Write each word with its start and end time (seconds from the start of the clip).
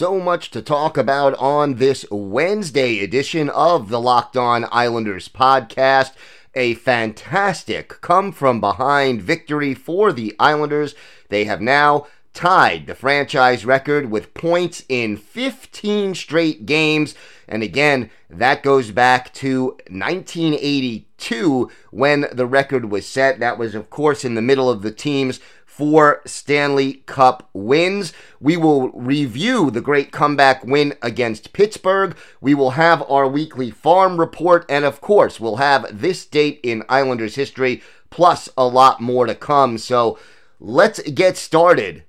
So 0.00 0.18
much 0.18 0.50
to 0.52 0.62
talk 0.62 0.96
about 0.96 1.34
on 1.34 1.74
this 1.74 2.06
Wednesday 2.10 3.00
edition 3.00 3.50
of 3.50 3.90
the 3.90 4.00
Locked 4.00 4.34
On 4.34 4.64
Islanders 4.72 5.28
podcast. 5.28 6.12
A 6.54 6.72
fantastic 6.72 8.00
come 8.00 8.32
from 8.32 8.62
behind 8.62 9.20
victory 9.20 9.74
for 9.74 10.10
the 10.10 10.34
Islanders. 10.40 10.94
They 11.28 11.44
have 11.44 11.60
now 11.60 12.06
tied 12.32 12.86
the 12.86 12.94
franchise 12.94 13.66
record 13.66 14.10
with 14.10 14.32
points 14.32 14.84
in 14.88 15.18
15 15.18 16.14
straight 16.14 16.64
games. 16.64 17.14
And 17.46 17.62
again, 17.62 18.08
that 18.30 18.62
goes 18.62 18.92
back 18.92 19.34
to 19.34 19.76
1982 19.90 21.70
when 21.90 22.26
the 22.32 22.46
record 22.46 22.90
was 22.90 23.06
set. 23.06 23.38
That 23.38 23.58
was, 23.58 23.74
of 23.74 23.90
course, 23.90 24.24
in 24.24 24.34
the 24.34 24.40
middle 24.40 24.70
of 24.70 24.80
the 24.80 24.92
team's 24.92 25.40
four 25.80 26.20
Stanley 26.26 27.02
Cup 27.06 27.48
wins. 27.54 28.12
We 28.38 28.58
will 28.58 28.90
review 28.90 29.70
the 29.70 29.80
great 29.80 30.12
comeback 30.12 30.62
win 30.62 30.92
against 31.00 31.54
Pittsburgh. 31.54 32.14
We 32.38 32.52
will 32.52 32.72
have 32.72 33.02
our 33.10 33.26
weekly 33.26 33.70
farm 33.70 34.20
report, 34.20 34.66
and 34.68 34.84
of 34.84 35.00
course, 35.00 35.40
we'll 35.40 35.56
have 35.56 35.86
this 35.90 36.26
date 36.26 36.60
in 36.62 36.84
Islanders 36.90 37.34
history, 37.34 37.82
plus 38.10 38.46
a 38.58 38.66
lot 38.66 39.00
more 39.00 39.24
to 39.24 39.34
come. 39.34 39.78
So 39.78 40.18
let's 40.58 41.00
get 41.00 41.38
started. 41.38 42.04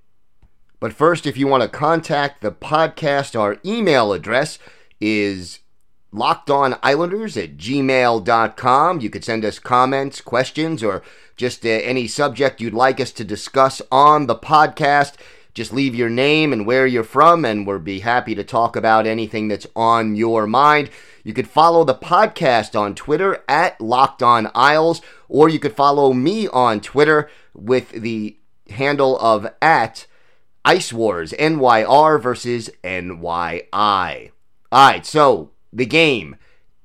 But 0.82 0.92
first, 0.92 1.26
if 1.26 1.38
you 1.38 1.48
want 1.48 1.64
to 1.64 1.70
contact 1.70 2.42
the 2.42 2.52
podcast, 2.52 3.40
our 3.40 3.56
email 3.64 4.12
address 4.12 4.60
is 5.00 5.60
lockedonislanders 6.14 7.42
at 7.42 7.58
gmail.com. 7.58 9.02
You 9.02 9.10
could 9.10 9.24
send 9.24 9.46
us 9.46 9.60
comments, 9.60 10.22
questions, 10.22 10.84
or 10.84 11.02
just 11.36 11.66
uh, 11.66 11.70
any 11.70 12.08
subject 12.08 12.62
you'd 12.62 12.74
like 12.74 13.00
us 13.00 13.12
to 13.14 13.24
discuss 13.24 13.82
on 13.92 14.28
the 14.28 14.36
podcast. 14.36 15.14
Just 15.54 15.74
leave 15.74 15.96
your 15.96 16.10
name 16.10 16.54
and 16.54 16.66
where 16.66 16.88
you're 16.88 17.04
from, 17.04 17.44
and 17.44 17.68
we'll 17.68 17.80
be 17.80 18.00
happy 18.00 18.36
to 18.36 18.44
talk 18.44 18.76
about 18.76 19.06
anything 19.06 19.48
that's 19.48 19.68
on 19.76 20.16
your 20.16 20.48
mind. 20.48 20.90
You 21.24 21.34
could 21.34 21.48
follow 21.48 21.84
the 21.84 21.96
podcast 21.96 22.80
on 22.80 22.96
Twitter 22.96 23.44
at 23.48 23.80
Locked 23.82 24.24
On 24.24 24.50
Isles, 24.56 25.02
or 25.28 25.50
you 25.50 25.60
could 25.60 25.76
follow 25.76 26.14
me 26.14 26.48
on 26.48 26.80
Twitter 26.80 27.30
with 27.54 27.92
the 27.92 28.38
handle 28.70 29.20
of 29.20 29.48
at 29.62 30.06
Ice 30.64 30.94
Wars 30.94 31.34
NYR 31.34 32.22
versus 32.22 32.70
NYI. 32.84 34.32
All 34.72 34.92
right, 34.92 35.06
so 35.06 35.52
the 35.74 35.86
game 35.86 36.36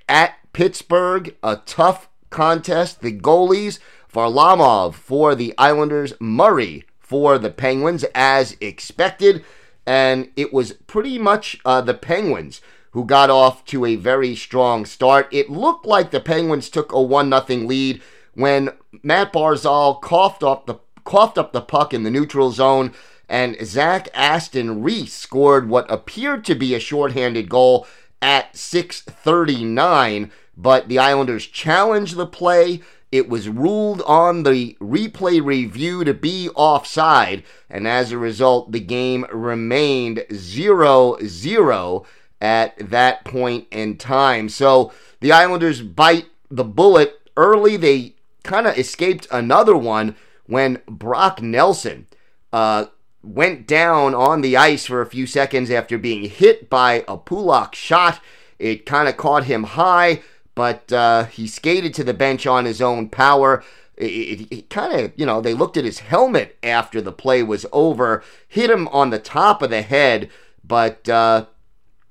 at 0.08 0.36
Pittsburgh, 0.52 1.34
a 1.42 1.56
tough 1.56 2.08
contest. 2.30 3.00
The 3.00 3.16
goalies 3.19 3.78
Varlamov 4.12 4.94
for 4.94 5.34
the 5.34 5.54
Islanders, 5.58 6.14
Murray 6.20 6.84
for 6.98 7.38
the 7.38 7.50
Penguins, 7.50 8.04
as 8.14 8.56
expected. 8.60 9.44
And 9.84 10.30
it 10.36 10.52
was 10.52 10.72
pretty 10.72 11.19
much 11.19 11.60
uh, 11.64 11.80
the 11.80 11.94
Penguins 11.94 12.60
who 12.92 13.04
got 13.04 13.28
off 13.28 13.64
to 13.66 13.84
a 13.84 13.96
very 13.96 14.34
strong 14.34 14.86
start. 14.86 15.28
It 15.30 15.50
looked 15.50 15.84
like 15.84 16.10
the 16.10 16.20
Penguins 16.20 16.70
took 16.70 16.92
a 16.92 17.00
1 17.00 17.30
0 17.30 17.60
lead 17.66 18.02
when 18.34 18.70
Matt 19.02 19.32
Barzal 19.32 20.00
coughed 20.00 20.42
up 20.42 20.66
the 20.66 20.76
coughed 21.04 21.38
up 21.38 21.52
the 21.52 21.60
puck 21.60 21.94
in 21.94 22.02
the 22.02 22.10
neutral 22.10 22.50
zone 22.50 22.92
and 23.28 23.56
Zach 23.64 24.08
Aston 24.14 24.82
Reese 24.82 25.12
scored 25.12 25.69
what 25.69 25.91
appeared 25.91 26.44
to 26.46 26.54
be 26.54 26.75
a 26.75 26.80
shorthanded 26.80 27.48
goal 27.48 27.86
at 28.22 28.56
6:39, 28.56 30.31
but 30.56 30.88
the 30.88 30.99
Islanders 30.99 31.47
challenged 31.47 32.16
the 32.16 32.27
play 32.27 32.81
it 33.12 33.28
was 33.28 33.49
ruled 33.49 34.03
on 34.03 34.43
the 34.43 34.77
replay 34.81 35.44
review 35.44 36.04
to 36.04 36.12
be 36.12 36.50
offside, 36.55 37.44
and 37.71 37.87
as 37.87 38.10
a 38.10 38.19
result, 38.19 38.72
the 38.72 38.81
game 38.81 39.25
remained 39.32 40.25
0 40.32 41.19
0 41.25 42.06
at 42.41 42.76
that 42.91 43.25
point 43.25 43.69
in 43.71 43.97
time. 43.97 44.49
So 44.49 44.93
the 45.21 45.32
Islanders 45.32 45.82
bite 45.82 46.26
the 46.50 46.65
bullet 46.65 47.21
early. 47.37 47.76
They 47.76 48.16
kind 48.43 48.66
of 48.66 48.76
escaped 48.76 49.28
another 49.31 49.76
one 49.76 50.16
when 50.47 50.82
Brock 50.87 51.41
Nelson 51.41 52.09
uh, 52.53 52.87
went 53.26 53.66
down 53.66 54.14
on 54.14 54.41
the 54.41 54.56
ice 54.56 54.87
for 54.87 55.00
a 55.00 55.06
few 55.06 55.26
seconds 55.26 55.70
after 55.70 55.98
being 55.98 56.28
hit 56.28 56.70
by 56.70 57.04
a 57.09 57.16
Pulock 57.16 57.75
shot. 57.75 58.20
It 58.59 58.87
kind 58.87 59.09
of 59.09 59.16
caught 59.16 59.44
him 59.44 59.64
high 59.64 60.22
but 60.56 60.91
uh, 60.91 61.26
he 61.26 61.47
skated 61.47 61.94
to 61.94 62.03
the 62.03 62.14
bench 62.14 62.47
on 62.47 62.64
his 62.64 62.82
own 62.82 63.09
power. 63.09 63.62
It, 63.94 64.06
it, 64.06 64.53
it 64.56 64.70
kind 64.70 64.92
of, 64.98 65.12
you 65.14 65.25
know, 65.25 65.41
they 65.41 65.54
looked 65.54 65.76
at 65.76 65.84
his 65.84 66.00
helmet 66.00 66.59
after 66.62 67.00
the 67.00 67.12
play 67.12 67.44
was 67.44 67.66
over, 67.72 68.25
hit 68.48 68.70
him 68.70 68.88
on 68.88 69.10
the 69.10 69.19
top 69.20 69.62
of 69.62 69.70
the 69.70 69.82
head, 69.82 70.31
but 70.64 71.08
uh, 71.08 71.47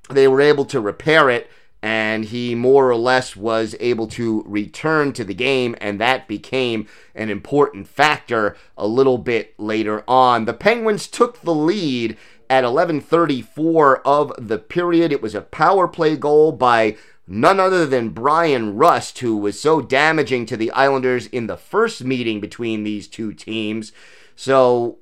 they 0.10 0.28
were 0.28 0.42
able 0.42 0.66
to 0.66 0.80
repair 0.80 1.30
it, 1.30 1.50
and 1.86 2.26
he 2.26 2.56
more 2.56 2.90
or 2.90 2.96
less 2.96 3.36
was 3.36 3.76
able 3.80 4.08
to 4.08 4.44
return 4.48 5.14
to 5.14 5.24
the 5.24 5.36
game, 5.36 5.76
and 5.80 6.02
that 6.02 6.28
became 6.28 6.88
an 7.14 7.30
important 7.30 7.88
factor 7.88 8.58
a 8.76 8.88
little 8.88 9.20
bit 9.20 9.54
later 9.60 10.04
on. 10.08 10.46
The 10.46 10.54
Penguins 10.56 11.06
took 11.06 11.42
the 11.42 11.54
lead 11.54 12.18
at 12.50 12.64
11:34 12.64 14.02
of 14.04 14.34
the 14.40 14.58
period. 14.58 15.12
It 15.12 15.22
was 15.22 15.36
a 15.36 15.42
power 15.42 15.88
play 15.88 16.16
goal 16.16 16.52
by 16.52 16.98
none 17.28 17.60
other 17.60 17.86
than 17.86 18.10
Bryan 18.10 18.76
Rust, 18.76 19.20
who 19.20 19.38
was 19.38 19.60
so 19.60 19.80
damaging 19.80 20.48
to 20.48 20.58
the 20.58 20.72
Islanders 20.72 21.28
in 21.28 21.46
the 21.46 21.56
first 21.56 22.04
meeting 22.04 22.42
between 22.42 22.84
these 22.84 23.08
two 23.08 23.32
teams. 23.32 23.92
So 24.36 24.98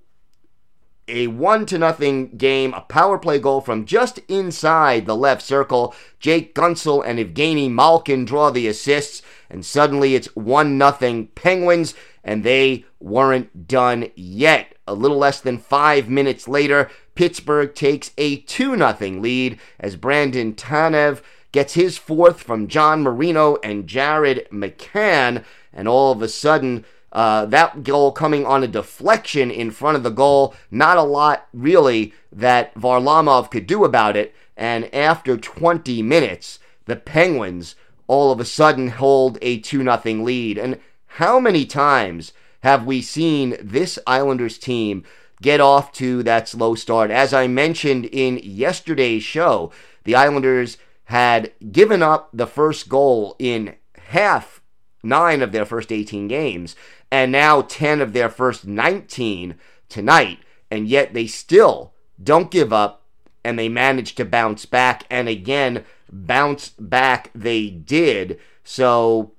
a 1.08 1.28
one 1.28 1.66
to 1.68 1.78
nothing 1.78 2.38
game, 2.38 2.74
a 2.74 2.82
power 2.82 3.18
play 3.18 3.40
goal 3.40 3.62
from 3.62 3.86
just 3.86 4.20
inside 4.28 5.06
the 5.06 5.16
left 5.16 5.42
circle. 5.42 5.94
Jake 6.20 6.56
Guentzel 6.56 7.04
and 7.06 7.20
Evgeny 7.20 7.70
Malkin 7.70 8.26
draw 8.26 8.50
the 8.50 8.68
assists, 8.68 9.22
and 9.50 9.66
suddenly 9.66 10.16
it's 10.16 10.34
one 10.36 10.78
nothing 10.78 11.28
Penguins, 11.28 11.94
and 12.24 12.44
they 12.44 12.86
weren't 13.00 13.68
done 13.68 14.10
yet. 14.16 14.76
A 14.88 14.94
little 14.94 15.18
less 15.18 15.40
than 15.40 15.58
five 15.58 16.10
minutes 16.10 16.48
later, 16.48 16.90
Pittsburgh 17.16 17.74
takes 17.76 18.12
a 18.18 18.38
two 18.38 18.76
nothing 18.76 19.22
lead 19.22 19.60
as 19.80 19.96
Brandon 19.96 20.54
Tanev 20.54 21.22
gets 21.52 21.76
his 21.76 21.98
fourth 21.98 22.42
from 22.42 22.68
John 22.68 23.04
Marino 23.04 23.58
and 23.64 23.88
Jared 23.88 24.48
McCann, 24.52 25.44
and 25.72 25.88
all 25.88 26.12
of 26.12 26.22
a 26.22 26.28
sudden, 26.28 26.84
uh, 27.14 27.46
that 27.46 27.84
goal 27.84 28.12
coming 28.12 28.46
on 28.46 28.64
a 28.64 28.68
deflection 28.68 29.52
in 29.52 29.72
front 29.72 29.96
of 29.96 30.04
the 30.04 30.10
goal. 30.10 30.54
Not 30.72 30.98
a 30.98 31.04
lot, 31.04 31.48
really, 31.54 32.14
that 32.32 32.74
Varlamov 32.74 33.52
could 33.52 33.68
do 33.68 33.86
about 33.86 34.18
it. 34.18 34.36
And 34.58 34.94
after 34.94 35.38
20 35.38 36.02
minutes, 36.02 36.60
the 36.86 36.96
Penguins 36.96 37.76
all 38.08 38.32
of 38.32 38.40
a 38.40 38.46
sudden 38.46 38.90
hold 38.90 39.38
a 39.42 39.60
2 39.60 39.84
0 39.84 40.24
lead. 40.24 40.58
And 40.58 40.80
how 41.06 41.40
many 41.40 41.66
times 41.66 42.34
have 42.62 42.86
we 42.86 43.02
seen 43.02 43.56
this 43.62 44.00
Islanders 44.08 44.58
team 44.58 45.04
get 45.42 45.62
off 45.62 45.94
to 45.94 46.24
that 46.24 46.50
slow 46.50 46.76
start? 46.76 47.12
As 47.12 47.34
I 47.34 47.48
mentioned 47.48 48.06
in 48.06 48.40
yesterday's 48.44 49.24
show, 49.24 49.72
the 50.04 50.16
Islanders 50.16 50.78
had 51.06 51.52
given 51.72 52.02
up 52.02 52.30
the 52.34 52.48
first 52.48 52.90
goal 52.90 53.36
in 53.38 53.76
half 53.98 54.62
nine 55.04 55.42
of 55.42 55.52
their 55.52 55.66
first 55.66 55.92
18 55.92 56.28
games, 56.28 56.76
and 57.14 57.32
now 57.32 57.62
10 57.62 58.02
of 58.02 58.12
their 58.12 58.28
first 58.28 58.66
19 58.66 59.54
tonight, 59.88 60.40
and 60.72 60.88
yet 60.88 61.14
they 61.14 61.28
still 61.28 61.94
don't 62.22 62.50
give 62.50 62.74
up 62.74 63.04
and 63.44 63.60
they 63.60 63.70
managed 63.70 64.18
to 64.18 64.26
bounce 64.26 64.66
back. 64.66 65.06
And 65.12 65.30
again, 65.30 65.86
bounce 66.12 66.70
back 66.70 67.30
they 67.36 67.70
did. 67.70 68.40
So, 68.64 69.34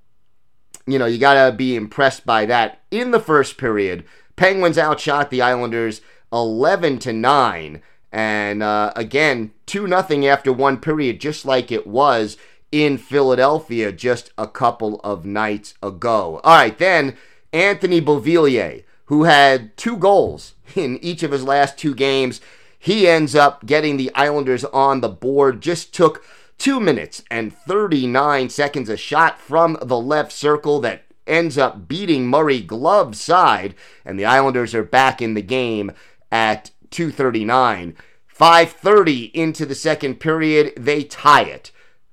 you 0.86 1.00
know, 1.00 1.06
you 1.06 1.18
got 1.18 1.50
to 1.50 1.56
be 1.56 1.74
impressed 1.74 2.24
by 2.24 2.46
that. 2.46 2.80
In 2.92 3.10
the 3.10 3.18
first 3.18 3.58
period, 3.58 4.04
Penguins 4.36 4.78
outshot 4.78 5.30
the 5.30 5.42
Islanders 5.42 6.00
11 6.32 7.00
to 7.00 7.12
9. 7.12 7.82
And 8.12 8.62
uh, 8.62 8.92
again, 8.94 9.50
2 9.66 9.88
nothing 9.88 10.24
after 10.24 10.52
one 10.52 10.78
period, 10.78 11.20
just 11.20 11.44
like 11.44 11.72
it 11.72 11.88
was 11.88 12.36
in 12.70 12.98
Philadelphia 12.98 13.90
just 13.90 14.30
a 14.38 14.46
couple 14.46 15.00
of 15.02 15.26
nights 15.26 15.74
ago. 15.82 16.40
All 16.44 16.56
right, 16.56 16.78
then 16.78 17.16
Anthony 17.54 18.00
Beauvillier, 18.00 18.82
who 19.06 19.24
had 19.24 19.76
two 19.76 19.96
goals 19.96 20.54
in 20.74 20.98
each 20.98 21.22
of 21.22 21.30
his 21.30 21.44
last 21.44 21.78
two 21.78 21.94
games, 21.94 22.40
he 22.76 23.06
ends 23.06 23.34
up 23.36 23.64
getting 23.64 23.96
the 23.96 24.12
Islanders 24.14 24.64
on 24.64 25.00
the 25.00 25.08
board. 25.08 25.60
Just 25.62 25.94
took 25.94 26.24
two 26.58 26.80
minutes 26.80 27.22
and 27.30 27.56
39 27.56 28.50
seconds. 28.50 28.88
A 28.88 28.96
shot 28.96 29.40
from 29.40 29.78
the 29.80 29.98
left 29.98 30.32
circle 30.32 30.80
that 30.80 31.04
ends 31.26 31.56
up 31.56 31.88
beating 31.88 32.26
Murray 32.26 32.60
glove 32.60 33.16
side, 33.16 33.74
and 34.04 34.18
the 34.18 34.26
Islanders 34.26 34.74
are 34.74 34.82
back 34.82 35.22
in 35.22 35.34
the 35.34 35.42
game 35.42 35.92
at 36.32 36.72
239. 36.90 37.96
5:30 38.26 39.30
into 39.32 39.64
the 39.64 39.76
second 39.76 40.18
period, 40.18 40.72
they 40.76 41.04
tie 41.04 41.44
it. 41.44 41.70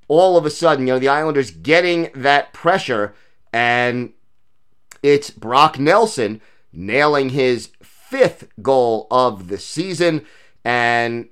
All 0.07 0.37
of 0.37 0.45
a 0.45 0.51
sudden, 0.51 0.85
you 0.85 0.93
know, 0.93 0.99
the 0.99 1.07
Islanders 1.07 1.49
getting 1.49 2.09
that 2.13 2.53
pressure, 2.53 3.15
and 3.51 4.13
it's 5.03 5.29
Brock 5.29 5.79
Nelson 5.79 6.41
nailing 6.73 7.29
his 7.29 7.69
fifth 7.81 8.47
goal 8.61 9.07
of 9.11 9.47
the 9.47 9.57
season. 9.57 10.25
And, 10.63 11.29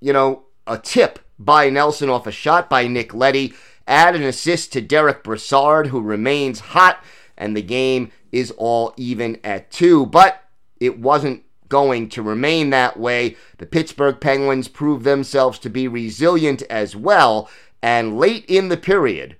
you 0.00 0.12
know, 0.12 0.44
a 0.66 0.78
tip 0.78 1.18
by 1.38 1.70
Nelson 1.70 2.08
off 2.08 2.26
a 2.26 2.32
shot 2.32 2.70
by 2.70 2.86
Nick 2.86 3.14
Leddy. 3.14 3.54
Add 3.86 4.16
an 4.16 4.22
assist 4.22 4.72
to 4.72 4.80
Derek 4.80 5.22
Brassard, 5.22 5.88
who 5.88 6.00
remains 6.00 6.58
hot, 6.58 7.04
and 7.36 7.56
the 7.56 7.62
game 7.62 8.10
is 8.32 8.50
all 8.52 8.92
even 8.96 9.38
at 9.44 9.70
two. 9.70 10.06
But 10.06 10.42
it 10.80 10.98
wasn't 10.98 11.44
going 11.68 12.08
to 12.10 12.22
remain 12.22 12.70
that 12.70 12.98
way. 12.98 13.36
The 13.58 13.66
Pittsburgh 13.66 14.20
Penguins 14.20 14.68
proved 14.68 15.04
themselves 15.04 15.58
to 15.60 15.70
be 15.70 15.88
resilient 15.88 16.62
as 16.62 16.96
well. 16.96 17.48
And 17.82 18.18
late 18.18 18.44
in 18.46 18.68
the 18.68 18.76
period, 18.76 19.36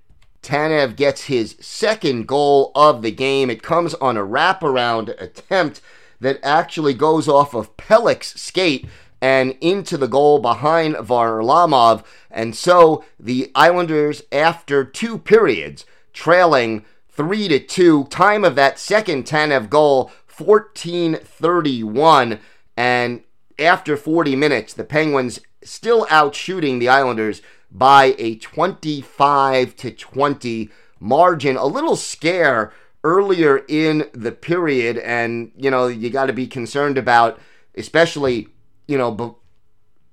Tanev 0.47 0.95
gets 0.95 1.25
his 1.25 1.57
second 1.61 2.29
goal 2.29 2.71
of 2.77 3.03
the 3.03 3.11
game. 3.11 3.51
It 3.51 3.65
comes 3.65 3.95
on 3.95 4.17
a 4.17 4.25
wraparound 4.25 5.21
attempt 5.21 5.81
that 6.21 6.39
actually 6.45 6.95
goes 6.95 7.29
off 7.29 7.53
of 7.53 7.77
Pelech's 7.77 8.41
skate 8.41 8.87
and 9.21 9.57
into 9.61 9.97
the 9.97 10.07
goal 10.07 10.39
behind 10.39 10.95
Varlamov. 10.95 12.05
And 12.31 12.55
so 12.55 13.05
the 13.19 13.51
Islanders, 13.57 14.23
after 14.31 14.85
two 14.85 15.19
periods, 15.19 15.85
trailing 16.13 16.85
3 17.09 17.49
to 17.49 17.59
2, 17.59 18.05
time 18.05 18.45
of 18.45 18.55
that 18.55 18.79
second 18.79 19.25
Tanev 19.25 19.69
goal, 19.69 20.13
14:31 20.29 22.39
and 22.77 23.25
after 23.59 23.97
40 23.97 24.37
minutes 24.37 24.75
the 24.75 24.85
Penguins 24.85 25.41
still 25.65 26.07
out 26.11 26.35
shooting 26.35 26.79
the 26.79 26.91
Islanders 26.91 27.41
by 27.77 28.15
a 28.19 28.37
25 28.37 29.77
to 29.77 29.91
20 29.91 30.71
margin 30.99 31.57
a 31.57 31.67
little 31.67 31.97
scare 31.97 32.73
earlier 33.05 33.65
in 33.69 34.09
the 34.13 34.33
period 34.33 34.99
and 34.99 35.53
you 35.57 35.71
know 35.71 35.87
you 35.87 36.09
got 36.11 36.27
to 36.27 36.33
be 36.33 36.47
concerned 36.47 36.97
about 36.97 37.39
especially 37.77 38.49
you 38.87 38.97
know, 38.97 39.39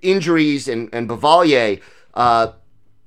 injuries 0.02 0.68
and, 0.68 0.90
and 0.94 1.08
Beauvillier, 1.08 1.82
uh, 2.14 2.54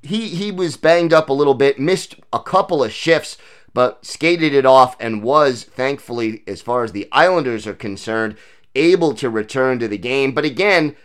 he, 0.03 0.29
he 0.29 0.53
was 0.53 0.77
banged 0.77 1.13
up 1.13 1.29
a 1.29 1.35
little 1.35 1.55
bit, 1.55 1.79
missed 1.79 2.17
a 2.33 2.41
couple 2.41 2.85
of 2.85 2.93
shifts, 2.93 3.37
but 3.73 4.05
skated 4.05 4.55
it 4.55 4.65
off 4.65 4.97
and 5.01 5.23
was, 5.23 5.65
thankfully, 5.65 6.43
as 6.47 6.63
far 6.63 6.85
as 6.85 6.93
the 6.93 7.09
Islanders 7.13 7.67
are 7.67 7.75
concerned, 7.75 8.37
able 8.75 9.15
to 9.15 9.29
return 9.29 9.79
to 9.79 9.89
the 9.89 9.99
game. 9.99 10.33
But 10.33 10.45
again, 10.45 10.97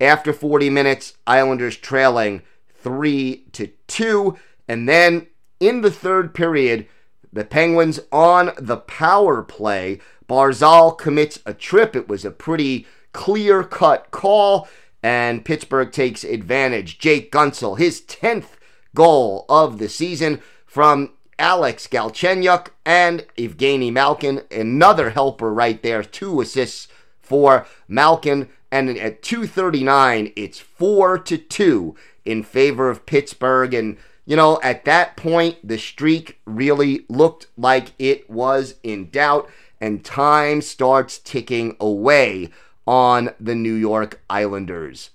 after 0.00 0.32
40 0.32 0.70
minutes, 0.70 1.14
Islanders 1.26 1.76
trailing 1.76 2.42
3 2.82 3.46
to 3.52 3.68
2. 3.86 4.36
And 4.68 4.88
then 4.88 5.26
in 5.58 5.82
the 5.82 5.90
third 5.90 6.34
period, 6.34 6.86
the 7.32 7.44
Penguins 7.44 8.00
on 8.10 8.52
the 8.58 8.78
power 8.78 9.42
play. 9.42 10.00
Barzal 10.28 10.96
commits 10.96 11.40
a 11.44 11.54
trip. 11.54 11.94
It 11.94 12.08
was 12.08 12.24
a 12.24 12.30
pretty 12.30 12.86
clear 13.12 13.62
cut 13.64 14.10
call, 14.10 14.68
and 15.02 15.44
Pittsburgh 15.44 15.92
takes 15.92 16.24
advantage. 16.24 16.98
Jake 16.98 17.32
Guentzel, 17.32 17.78
his 17.78 18.00
10th 18.02 18.56
goal 18.94 19.44
of 19.48 19.78
the 19.78 19.88
season 19.88 20.40
from 20.66 21.12
Alex 21.38 21.86
Galchenyuk 21.86 22.68
and 22.84 23.26
Evgeny 23.36 23.92
Malkin, 23.92 24.42
another 24.50 25.10
helper 25.10 25.52
right 25.52 25.82
there. 25.82 26.02
Two 26.02 26.40
assists 26.40 26.86
for 27.20 27.66
Malkin, 27.88 28.48
and 28.70 28.88
at 28.98 29.22
239, 29.22 30.32
it's 30.36 30.58
four 30.58 31.18
to 31.18 31.38
two 31.38 31.96
in 32.24 32.42
favor 32.42 32.88
of 32.88 33.06
Pittsburgh. 33.06 33.74
And 33.74 33.96
you 34.26 34.36
know, 34.36 34.60
at 34.62 34.84
that 34.84 35.16
point, 35.16 35.66
the 35.66 35.78
streak 35.78 36.40
really 36.44 37.04
looked 37.08 37.48
like 37.56 37.92
it 37.98 38.30
was 38.30 38.76
in 38.82 39.10
doubt, 39.10 39.50
and 39.80 40.04
time 40.04 40.62
starts 40.62 41.18
ticking 41.18 41.76
away 41.80 42.50
on 42.86 43.30
the 43.40 43.54
New 43.54 43.74
York 43.74 44.20
Islanders. 44.30 45.10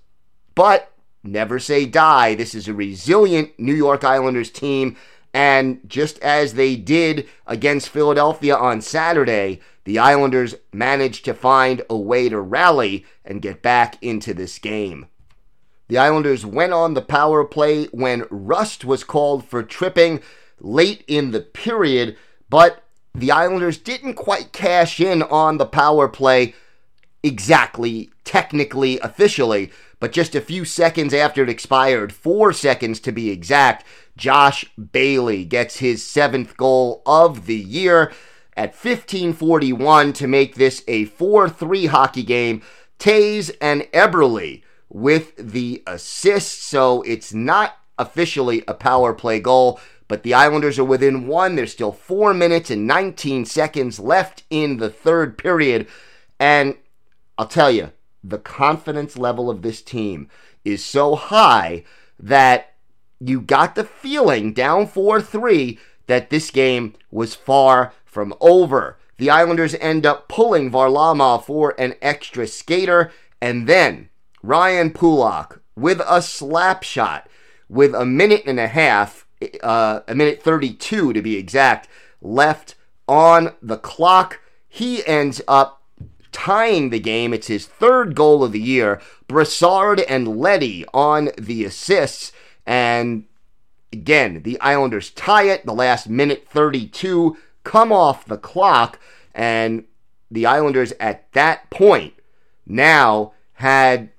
But 0.53 0.91
never 1.23 1.59
say 1.59 1.85
die. 1.85 2.35
This 2.35 2.53
is 2.53 2.67
a 2.67 2.73
resilient 2.73 3.51
New 3.57 3.73
York 3.73 4.03
Islanders 4.03 4.49
team. 4.49 4.97
And 5.33 5.81
just 5.87 6.17
as 6.19 6.53
they 6.53 6.75
did 6.75 7.27
against 7.45 7.89
Philadelphia 7.89 8.55
on 8.55 8.81
Saturday, 8.81 9.59
the 9.85 9.99
Islanders 9.99 10.55
managed 10.73 11.25
to 11.25 11.33
find 11.33 11.83
a 11.89 11.97
way 11.97 12.27
to 12.27 12.39
rally 12.39 13.05
and 13.23 13.41
get 13.41 13.61
back 13.61 14.01
into 14.03 14.33
this 14.33 14.59
game. 14.59 15.07
The 15.87 15.99
Islanders 15.99 16.45
went 16.45 16.73
on 16.73 16.95
the 16.95 17.01
power 17.01 17.45
play 17.45 17.85
when 17.85 18.25
Rust 18.29 18.83
was 18.83 19.03
called 19.03 19.45
for 19.45 19.61
tripping 19.61 20.21
late 20.59 21.03
in 21.07 21.31
the 21.31 21.41
period, 21.41 22.17
but 22.49 22.83
the 23.13 23.31
Islanders 23.31 23.77
didn't 23.77 24.15
quite 24.15 24.51
cash 24.51 24.99
in 24.99 25.21
on 25.21 25.57
the 25.57 25.65
power 25.65 26.07
play 26.07 26.55
exactly, 27.23 28.09
technically, 28.23 28.99
officially, 28.99 29.71
but 29.99 30.11
just 30.11 30.35
a 30.35 30.41
few 30.41 30.65
seconds 30.65 31.13
after 31.13 31.43
it 31.43 31.49
expired, 31.49 32.11
four 32.11 32.51
seconds 32.53 32.99
to 33.01 33.11
be 33.11 33.29
exact, 33.29 33.85
Josh 34.17 34.65
Bailey 34.91 35.45
gets 35.45 35.77
his 35.77 36.03
seventh 36.03 36.57
goal 36.57 37.01
of 37.05 37.45
the 37.45 37.55
year 37.55 38.11
at 38.55 38.69
1541 38.69 40.13
to 40.13 40.27
make 40.27 40.55
this 40.55 40.83
a 40.87 41.05
4 41.05 41.49
3 41.49 41.85
hockey 41.87 42.23
game. 42.23 42.61
Toews 42.99 43.51
and 43.59 43.81
Eberle 43.93 44.63
with 44.89 45.33
the 45.37 45.83
assist, 45.85 46.63
so 46.63 47.01
it's 47.01 47.33
not 47.33 47.77
officially 47.97 48.63
a 48.67 48.73
power 48.73 49.13
play 49.13 49.39
goal, 49.39 49.79
but 50.07 50.23
the 50.23 50.33
Islanders 50.33 50.79
are 50.79 50.85
within 50.85 51.27
one. 51.27 51.55
There's 51.55 51.71
still 51.71 51.91
4 51.91 52.33
minutes 52.33 52.69
and 52.69 52.87
19 52.87 53.45
seconds 53.45 53.99
left 53.99 54.43
in 54.49 54.77
the 54.77 54.89
third 54.89 55.37
period. 55.37 55.87
And 56.39 56.77
I'll 57.37 57.47
tell 57.47 57.71
you, 57.71 57.91
the 58.23 58.39
confidence 58.39 59.17
level 59.17 59.49
of 59.49 59.61
this 59.61 59.81
team 59.81 60.29
is 60.63 60.83
so 60.83 61.15
high 61.15 61.83
that 62.19 62.73
you 63.19 63.41
got 63.41 63.75
the 63.75 63.83
feeling 63.83 64.53
down 64.53 64.87
4 64.87 65.21
3 65.21 65.79
that 66.07 66.29
this 66.29 66.51
game 66.51 66.93
was 67.11 67.35
far 67.35 67.93
from 68.05 68.33
over. 68.39 68.97
The 69.17 69.29
Islanders 69.29 69.75
end 69.75 70.05
up 70.05 70.27
pulling 70.27 70.71
Varlamov 70.71 71.45
for 71.45 71.73
an 71.79 71.95
extra 72.01 72.47
skater, 72.47 73.11
and 73.41 73.67
then 73.67 74.09
Ryan 74.43 74.91
Pulock 74.91 75.61
with 75.75 76.01
a 76.07 76.21
slap 76.21 76.83
shot 76.83 77.27
with 77.67 77.95
a 77.95 78.05
minute 78.05 78.43
and 78.45 78.59
a 78.59 78.67
half, 78.67 79.25
uh, 79.63 80.01
a 80.07 80.15
minute 80.15 80.41
32 80.41 81.13
to 81.13 81.21
be 81.21 81.37
exact, 81.37 81.87
left 82.21 82.75
on 83.07 83.53
the 83.61 83.77
clock. 83.77 84.41
He 84.67 85.05
ends 85.05 85.41
up 85.47 85.81
tying 86.31 86.89
the 86.89 86.99
game. 86.99 87.33
It's 87.33 87.47
his 87.47 87.65
third 87.65 88.15
goal 88.15 88.43
of 88.43 88.51
the 88.51 88.61
year. 88.61 89.01
Brassard 89.27 90.01
and 90.01 90.37
Leddy 90.37 90.85
on 90.93 91.29
the 91.37 91.63
assists. 91.63 92.31
And 92.65 93.25
again, 93.91 94.43
the 94.43 94.59
Islanders 94.61 95.11
tie 95.11 95.43
it. 95.43 95.65
The 95.65 95.73
last 95.73 96.09
minute 96.09 96.47
32 96.47 97.37
come 97.63 97.91
off 97.91 98.25
the 98.25 98.37
clock. 98.37 98.99
And 99.33 99.85
the 100.31 100.45
Islanders 100.45 100.93
at 100.99 101.31
that 101.33 101.69
point 101.69 102.13
now 102.65 103.33
had 103.53 104.11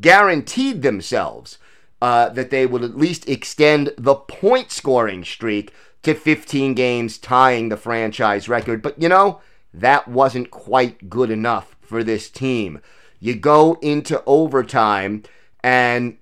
guaranteed 0.00 0.82
themselves 0.82 1.58
uh, 2.00 2.28
that 2.30 2.50
they 2.50 2.66
would 2.66 2.82
at 2.82 2.96
least 2.96 3.28
extend 3.28 3.92
the 3.96 4.14
point 4.14 4.70
scoring 4.70 5.24
streak 5.24 5.72
to 6.02 6.14
15 6.14 6.74
games, 6.74 7.18
tying 7.18 7.68
the 7.68 7.76
franchise 7.76 8.48
record. 8.48 8.82
But 8.82 9.00
you 9.00 9.08
know, 9.08 9.40
that 9.72 10.06
wasn't 10.06 10.50
quite 10.50 11.08
good 11.08 11.30
enough 11.30 11.76
for 11.80 12.04
this 12.04 12.28
team. 12.30 12.80
You 13.20 13.34
go 13.34 13.78
into 13.80 14.22
overtime, 14.26 15.22
and 15.62 16.18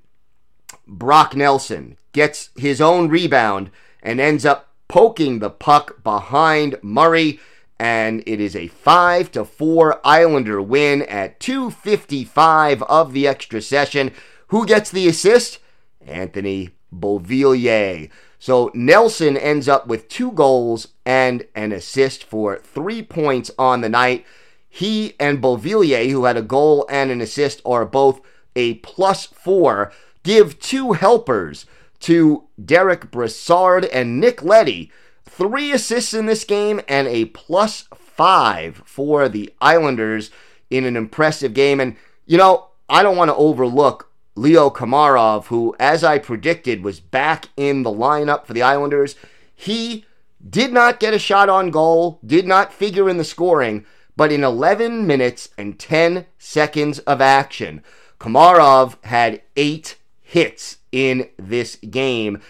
Brock 0.92 1.34
Nelson 1.34 1.96
gets 2.12 2.50
his 2.56 2.80
own 2.80 3.08
rebound 3.08 3.70
and 4.02 4.20
ends 4.20 4.44
up 4.44 4.68
poking 4.88 5.38
the 5.38 5.50
puck 5.50 6.02
behind 6.04 6.76
Murray 6.82 7.40
and 7.78 8.22
it 8.26 8.40
is 8.40 8.54
a 8.54 8.68
5 8.68 9.32
to 9.32 9.44
4 9.44 10.00
Islander 10.06 10.62
win 10.62 11.02
at 11.02 11.40
255 11.40 12.82
of 12.84 13.12
the 13.12 13.26
extra 13.26 13.60
session. 13.60 14.12
Who 14.48 14.66
gets 14.66 14.90
the 14.90 15.08
assist? 15.08 15.58
Anthony 16.06 16.70
Beauvillier. 16.94 18.08
So 18.38 18.70
Nelson 18.74 19.36
ends 19.36 19.66
up 19.66 19.86
with 19.86 20.08
two 20.08 20.30
goals 20.30 20.88
and 21.04 21.46
an 21.54 21.72
assist 21.72 22.22
for 22.22 22.58
3 22.58 23.02
points 23.02 23.50
on 23.58 23.80
the 23.80 23.88
night. 23.88 24.26
He 24.68 25.14
and 25.18 25.42
Beauvillier, 25.42 26.08
who 26.10 26.26
had 26.26 26.36
a 26.36 26.42
goal 26.42 26.86
and 26.88 27.10
an 27.10 27.20
assist, 27.20 27.62
are 27.64 27.84
both 27.84 28.20
a 28.54 28.74
plus 28.74 29.26
4. 29.26 29.92
Give 30.22 30.58
two 30.58 30.92
helpers 30.92 31.66
to 32.00 32.44
Derek 32.62 33.10
Brassard 33.10 33.84
and 33.86 34.20
Nick 34.20 34.42
Leddy. 34.42 34.90
Three 35.24 35.72
assists 35.72 36.14
in 36.14 36.26
this 36.26 36.44
game 36.44 36.80
and 36.88 37.08
a 37.08 37.26
plus 37.26 37.88
five 37.94 38.82
for 38.84 39.28
the 39.28 39.52
Islanders 39.60 40.30
in 40.70 40.84
an 40.84 40.96
impressive 40.96 41.54
game. 41.54 41.80
And, 41.80 41.96
you 42.26 42.38
know, 42.38 42.68
I 42.88 43.02
don't 43.02 43.16
want 43.16 43.30
to 43.30 43.36
overlook 43.36 44.10
Leo 44.34 44.70
Komarov, 44.70 45.46
who, 45.46 45.74
as 45.78 46.02
I 46.02 46.18
predicted, 46.18 46.82
was 46.82 47.00
back 47.00 47.48
in 47.56 47.82
the 47.82 47.90
lineup 47.90 48.46
for 48.46 48.52
the 48.52 48.62
Islanders. 48.62 49.14
He 49.54 50.04
did 50.48 50.72
not 50.72 51.00
get 51.00 51.14
a 51.14 51.18
shot 51.18 51.48
on 51.48 51.70
goal, 51.70 52.18
did 52.24 52.46
not 52.46 52.72
figure 52.72 53.08
in 53.08 53.16
the 53.16 53.24
scoring, 53.24 53.84
but 54.16 54.32
in 54.32 54.44
11 54.44 55.06
minutes 55.06 55.50
and 55.56 55.78
10 55.78 56.26
seconds 56.38 56.98
of 57.00 57.20
action, 57.20 57.82
Komarov 58.18 59.02
had 59.04 59.42
eight 59.56 59.96
hits 60.32 60.78
in 60.90 61.28
this 61.38 61.76
game. 61.76 62.40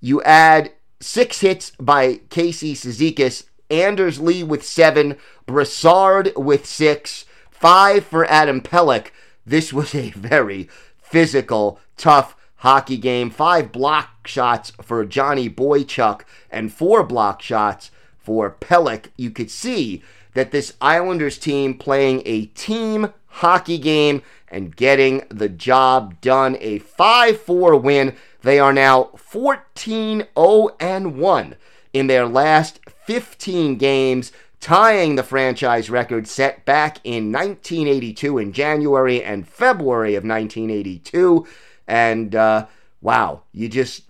You 0.00 0.22
add 0.22 0.72
Six 1.02 1.40
hits 1.40 1.72
by 1.80 2.20
Casey 2.28 2.74
Cizikas, 2.74 3.44
Anders 3.70 4.20
Lee 4.20 4.42
with 4.42 4.62
seven, 4.62 5.16
Brassard 5.46 6.30
with 6.36 6.66
six, 6.66 7.24
five 7.50 8.04
for 8.04 8.26
Adam 8.26 8.60
Pelech. 8.60 9.06
This 9.46 9.72
was 9.72 9.94
a 9.94 10.10
very 10.10 10.68
physical, 10.98 11.80
tough 11.96 12.36
hockey 12.56 12.98
game. 12.98 13.30
Five 13.30 13.72
block 13.72 14.26
shots 14.26 14.72
for 14.82 15.06
Johnny 15.06 15.48
Boychuk 15.48 16.20
and 16.50 16.70
four 16.70 17.02
block 17.02 17.40
shots 17.40 17.90
for 18.18 18.50
Pelech. 18.60 19.06
You 19.16 19.30
could 19.30 19.50
see 19.50 20.02
that 20.34 20.50
this 20.50 20.74
Islanders 20.82 21.38
team 21.38 21.78
playing 21.78 22.22
a 22.26 22.44
team 22.46 23.14
hockey 23.26 23.78
game 23.78 24.20
and 24.50 24.74
getting 24.74 25.22
the 25.28 25.48
job 25.48 26.20
done. 26.20 26.56
A 26.60 26.78
5 26.78 27.40
4 27.40 27.76
win 27.76 28.16
they 28.42 28.58
are 28.58 28.72
now 28.72 29.10
14 29.16 30.26
0 30.38 30.70
1 30.78 31.56
in 31.92 32.06
their 32.06 32.26
last 32.26 32.80
15 33.04 33.76
games, 33.76 34.32
tying 34.60 35.16
the 35.16 35.22
franchise 35.22 35.90
record 35.90 36.26
set 36.26 36.64
back 36.64 36.98
in 37.04 37.32
1982 37.32 38.38
in 38.38 38.52
January 38.52 39.22
and 39.22 39.48
February 39.48 40.14
of 40.14 40.24
1982. 40.24 41.46
And 41.86 42.34
uh, 42.34 42.66
wow, 43.00 43.42
you 43.52 43.68
just 43.68 44.04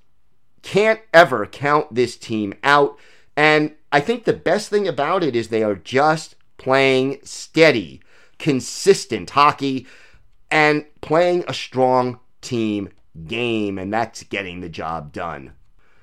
can't 0.63 1.01
ever 1.13 1.47
count 1.47 1.95
this 1.95 2.17
team 2.17 2.55
out. 2.63 2.99
And 3.37 3.75
I 3.91 4.01
think 4.01 4.25
the 4.25 4.33
best 4.33 4.69
thing 4.69 4.87
about 4.87 5.25
it 5.25 5.35
is 5.35 5.49
they 5.49 5.63
are 5.63 5.75
just 5.75 6.37
playing 6.59 7.21
steady, 7.25 8.03
consistent 8.39 9.31
hockey 9.31 9.87
and 10.51 10.85
playing 11.01 11.45
a 11.47 11.55
strong 11.55 12.21
team 12.41 12.91
game, 13.27 13.79
and 13.79 13.93
that's 13.93 14.23
getting 14.25 14.61
the 14.61 14.69
job 14.69 15.13
done. 15.13 15.53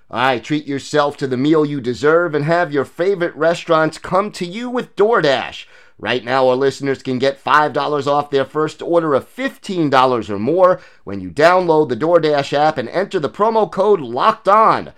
All 0.09 0.19
right, 0.19 0.43
treat 0.43 0.65
yourself 0.65 1.17
to 1.17 1.27
the 1.27 1.35
meal 1.35 1.65
you 1.65 1.81
deserve 1.81 2.33
and 2.33 2.45
have 2.45 2.71
your 2.71 2.85
favorite 2.85 3.35
restaurants 3.35 3.97
come 3.97 4.31
to 4.31 4.45
you 4.45 4.69
with 4.69 4.95
DoorDash. 4.95 5.65
Right 5.99 6.23
now, 6.23 6.47
our 6.47 6.55
listeners 6.55 7.03
can 7.03 7.19
get 7.19 7.43
$5 7.43 8.07
off 8.07 8.29
their 8.29 8.45
first 8.45 8.81
order 8.81 9.15
of 9.15 9.27
$15 9.27 10.29
or 10.29 10.39
more 10.39 10.79
when 11.03 11.19
you 11.19 11.31
download 11.31 11.89
the 11.89 11.97
DoorDash 11.97 12.53
app 12.53 12.77
and 12.77 12.87
enter 12.87 13.19
the 13.19 13.29
promo 13.29 13.69
code 13.69 13.99
LOCKED 13.99 14.47
ON. 14.47 14.93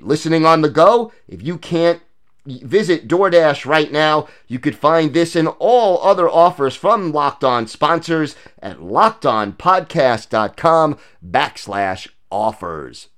Listening 0.00 0.44
on 0.44 0.60
the 0.60 0.68
go, 0.68 1.12
if 1.26 1.42
you 1.42 1.56
can't 1.56 2.02
visit 2.46 3.08
DoorDash 3.08 3.66
right 3.66 3.92
now. 3.92 4.28
You 4.46 4.58
could 4.58 4.76
find 4.76 5.12
this 5.12 5.36
and 5.36 5.48
all 5.58 6.02
other 6.02 6.26
offers 6.28 6.74
from 6.74 7.12
Locked 7.12 7.44
On 7.44 7.66
sponsors 7.66 8.36
at 8.60 8.78
lockedonpodcast.com 8.78 10.98
backslash 11.24 12.08
offers. 12.30 13.08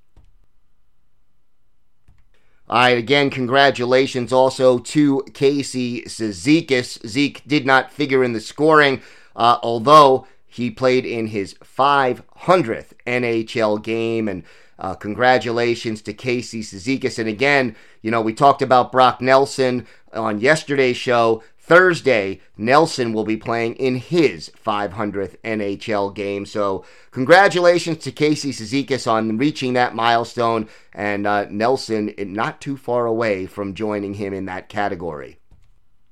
All 2.69 2.79
right, 2.79 2.97
again, 2.97 3.29
congratulations 3.29 4.33
also 4.33 4.79
to 4.79 5.25
Casey 5.35 6.03
Cizikas. 6.03 7.05
Zeke 7.07 7.43
did 7.47 7.67
not 7.67 7.93
figure 7.93 8.25
in 8.25 8.33
the 8.33 8.41
scoring, 8.41 9.03
uh, 9.37 9.59
although 9.63 10.27
he 10.47 10.71
played 10.71 11.05
in 11.05 11.27
his 11.27 11.53
500th 11.55 12.93
NHL 13.07 13.83
game 13.83 14.29
and 14.29 14.45
uh, 14.83 14.95
congratulations 14.97 16.03
to 16.03 16.13
Casey 16.13 16.61
Cizikas. 16.61 17.19
And 17.19 17.29
again, 17.29 17.77
you 18.03 18.11
know, 18.11 18.21
we 18.21 18.35
talked 18.35 18.63
about 18.63 18.91
Brock 18.91 19.21
Nelson 19.21 19.87
on 20.13 20.41
yesterday's 20.41 20.97
show. 20.97 21.43
Thursday, 21.57 22.41
Nelson 22.57 23.13
will 23.13 23.25
be 23.25 23.37
playing 23.37 23.77
in 23.77 23.95
his 23.95 24.51
500th 24.51 25.37
NHL 25.45 26.13
game. 26.13 26.45
So, 26.45 26.85
congratulations 27.13 27.99
to 27.99 28.11
Casey 28.11 28.51
Cizikas 28.51 29.07
on 29.07 29.39
reaching 29.39 29.75
that 29.75 29.95
milestone, 29.95 30.69
and 30.93 31.29
uh, 31.29 31.47
Nelson 31.49 32.13
not 32.19 32.61
too 32.61 32.77
far 32.77 33.07
away 33.07 33.47
from 33.47 33.75
joining 33.75 34.15
him 34.15 34.35
in 34.35 34.47
that 34.47 34.69
category. 34.69 35.39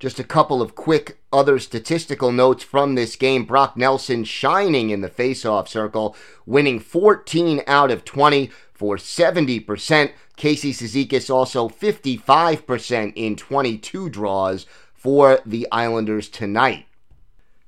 Just 0.01 0.19
a 0.19 0.25
couple 0.25 0.63
of 0.63 0.75
quick 0.75 1.19
other 1.31 1.59
statistical 1.59 2.33
notes 2.33 2.65
from 2.65 2.95
this 2.95 3.17
game. 3.17 3.45
Brock 3.45 3.77
Nelson 3.77 4.25
shining 4.25 4.89
in 4.89 5.03
the 5.03 5.11
faceoff 5.11 5.69
circle, 5.69 6.17
winning 6.47 6.81
14 6.81 7.63
out 7.67 7.91
of 7.91 8.07
20 8.07 8.51
for 8.73 8.97
70%. 8.97 10.13
Casey 10.37 10.73
Cizikas 10.73 11.29
also 11.29 11.69
55% 11.69 13.13
in 13.15 13.37
22 13.37 14.09
draws 14.09 14.65
for 14.95 15.41
the 15.45 15.69
Islanders 15.71 16.31
tonight. 16.31 16.87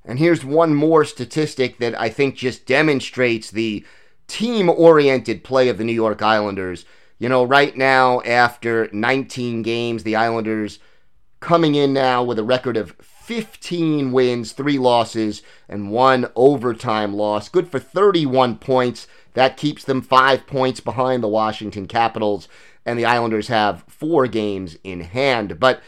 And 0.02 0.18
here's 0.18 0.42
one 0.42 0.74
more 0.74 1.04
statistic 1.04 1.76
that 1.78 2.00
I 2.00 2.08
think 2.08 2.36
just 2.36 2.64
demonstrates 2.64 3.50
the 3.50 3.84
team 4.26 4.70
oriented 4.70 5.44
play 5.44 5.68
of 5.68 5.76
the 5.76 5.84
New 5.84 5.92
York 5.92 6.22
Islanders. 6.22 6.86
You 7.18 7.28
know, 7.28 7.44
right 7.44 7.76
now, 7.76 8.22
after 8.22 8.88
19 8.90 9.60
games, 9.60 10.02
the 10.02 10.16
Islanders 10.16 10.78
coming 11.42 11.74
in 11.74 11.92
now 11.92 12.22
with 12.22 12.38
a 12.38 12.44
record 12.44 12.76
of 12.78 12.96
15 13.00 14.12
wins, 14.12 14.52
3 14.52 14.78
losses, 14.78 15.42
and 15.68 15.90
1 15.90 16.30
overtime 16.34 17.12
loss. 17.14 17.48
Good 17.48 17.68
for 17.68 17.78
31 17.78 18.56
points. 18.56 19.06
That 19.34 19.56
keeps 19.56 19.84
them 19.84 20.00
5 20.00 20.46
points 20.46 20.80
behind 20.80 21.22
the 21.22 21.28
Washington 21.28 21.86
Capitals, 21.86 22.48
and 22.86 22.98
the 22.98 23.04
Islanders 23.04 23.48
have 23.48 23.84
4 23.88 24.26
games 24.28 24.76
in 24.82 25.00
hand. 25.00 25.60
But 25.60 25.82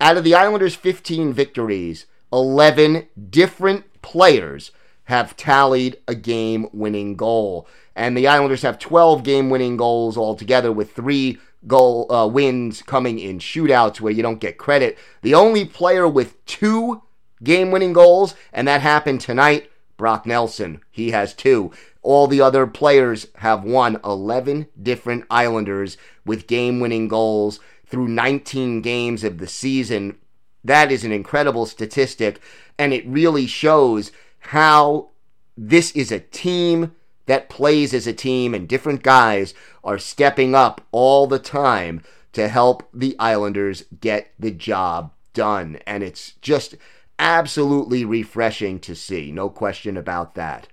out 0.00 0.16
of 0.16 0.24
the 0.24 0.34
Islanders' 0.34 0.74
15 0.74 1.32
victories, 1.32 2.06
11 2.32 3.06
different 3.30 4.02
players 4.02 4.72
have 5.04 5.36
tallied 5.36 5.96
a 6.08 6.14
game 6.14 6.66
winning 6.72 7.14
goal. 7.14 7.68
And 7.94 8.16
the 8.16 8.26
Islanders 8.26 8.62
have 8.62 8.78
12 8.78 9.22
game 9.22 9.50
winning 9.50 9.76
goals 9.76 10.16
altogether, 10.16 10.72
with 10.72 10.92
three 10.92 11.38
goal 11.66 12.10
uh, 12.12 12.26
wins 12.26 12.82
coming 12.82 13.18
in 13.18 13.38
shootouts 13.38 14.00
where 14.00 14.12
you 14.12 14.22
don't 14.22 14.40
get 14.40 14.58
credit. 14.58 14.98
The 15.22 15.34
only 15.34 15.64
player 15.64 16.08
with 16.08 16.44
two 16.46 17.02
game 17.42 17.70
winning 17.70 17.92
goals, 17.92 18.34
and 18.52 18.66
that 18.68 18.80
happened 18.80 19.20
tonight, 19.20 19.70
Brock 19.96 20.26
Nelson. 20.26 20.80
He 20.90 21.10
has 21.10 21.34
two. 21.34 21.72
All 22.02 22.26
the 22.26 22.40
other 22.40 22.66
players 22.66 23.28
have 23.36 23.64
won 23.64 24.00
11 24.04 24.66
different 24.82 25.24
Islanders 25.30 25.96
with 26.24 26.46
game 26.46 26.80
winning 26.80 27.08
goals 27.08 27.60
through 27.86 28.08
19 28.08 28.82
games 28.82 29.24
of 29.24 29.38
the 29.38 29.46
season. 29.46 30.16
That 30.64 30.90
is 30.90 31.04
an 31.04 31.12
incredible 31.12 31.66
statistic, 31.66 32.40
and 32.78 32.92
it 32.92 33.06
really 33.06 33.46
shows 33.46 34.10
how 34.40 35.10
this 35.56 35.92
is 35.92 36.10
a 36.10 36.20
team 36.20 36.94
that 37.26 37.48
plays 37.48 37.94
as 37.94 38.06
a 38.06 38.12
team, 38.12 38.54
and 38.54 38.68
different 38.68 39.02
guys 39.02 39.54
are 39.82 39.98
stepping 39.98 40.54
up 40.54 40.80
all 40.92 41.26
the 41.26 41.38
time 41.38 42.02
to 42.32 42.48
help 42.48 42.88
the 42.92 43.16
Islanders 43.18 43.84
get 44.00 44.32
the 44.38 44.50
job 44.50 45.12
done. 45.32 45.78
And 45.86 46.02
it's 46.02 46.32
just 46.42 46.74
absolutely 47.18 48.04
refreshing 48.04 48.80
to 48.80 48.94
see, 48.94 49.30
no 49.30 49.48
question 49.48 49.96
about 49.96 50.34
that. 50.34 50.68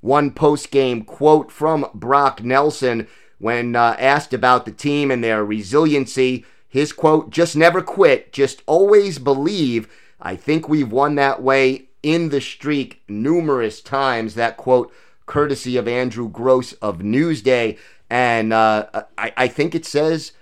One 0.00 0.32
post 0.32 0.70
game 0.70 1.04
quote 1.04 1.52
from 1.52 1.86
Brock 1.94 2.42
Nelson 2.42 3.06
when 3.38 3.76
uh, 3.76 3.96
asked 3.98 4.34
about 4.34 4.64
the 4.64 4.72
team 4.72 5.10
and 5.10 5.22
their 5.22 5.44
resiliency. 5.44 6.44
His 6.68 6.92
quote, 6.92 7.30
just 7.30 7.56
never 7.56 7.82
quit, 7.82 8.32
just 8.32 8.62
always 8.66 9.18
believe. 9.18 9.88
I 10.20 10.36
think 10.36 10.68
we've 10.68 10.92
won 10.92 11.16
that 11.16 11.42
way 11.42 11.88
in 12.02 12.28
the 12.28 12.40
streak 12.40 13.02
numerous 13.08 13.80
times. 13.80 14.34
That 14.34 14.56
quote, 14.56 14.92
courtesy 15.30 15.76
of 15.76 15.86
Andrew 15.86 16.28
Gross 16.28 16.72
of 16.74 16.98
Newsday. 16.98 17.78
And 18.10 18.52
uh, 18.52 19.04
I, 19.16 19.32
I 19.36 19.48
think 19.48 19.76
it 19.76 19.86
says 19.86 20.32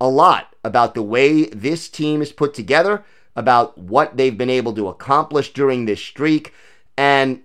a 0.00 0.08
lot 0.08 0.56
about 0.64 0.94
the 0.94 1.02
way 1.02 1.44
this 1.50 1.90
team 1.90 2.22
is 2.22 2.32
put 2.32 2.54
together, 2.54 3.04
about 3.36 3.76
what 3.76 4.16
they've 4.16 4.36
been 4.36 4.50
able 4.50 4.72
to 4.74 4.88
accomplish 4.88 5.52
during 5.52 5.84
this 5.84 6.00
streak. 6.00 6.54
And 6.96 7.42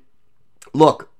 look, 0.73 1.11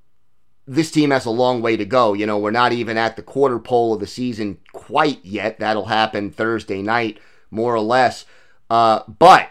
this 0.66 0.92
team 0.92 1.12
has 1.12 1.26
a 1.26 1.30
long 1.30 1.62
way 1.62 1.76
to 1.76 1.86
go. 1.86 2.14
You 2.14 2.26
know, 2.26 2.38
we're 2.40 2.52
not 2.52 2.72
even 2.72 2.98
at 2.98 3.18
the 3.18 3.22
quarter 3.22 3.60
pole 3.60 3.94
of 3.94 4.00
the 4.00 4.08
season 4.08 4.58
quite 4.72 5.24
yet. 5.26 5.60
That'll 5.60 5.88
happen 5.88 6.32
Thursday 6.32 6.82
night, 6.82 7.20
more 7.52 7.76
or 7.76 7.82
less. 7.82 8.24
Uh, 8.70 9.02
but 9.08 9.50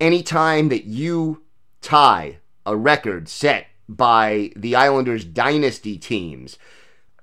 anytime 0.00 0.70
that 0.70 0.84
you 0.84 1.42
tie 1.82 2.38
a 2.64 2.74
record 2.74 3.28
set 3.28 3.66
by 3.96 4.52
the 4.54 4.76
Islanders' 4.76 5.24
dynasty 5.24 5.98
teams, 5.98 6.56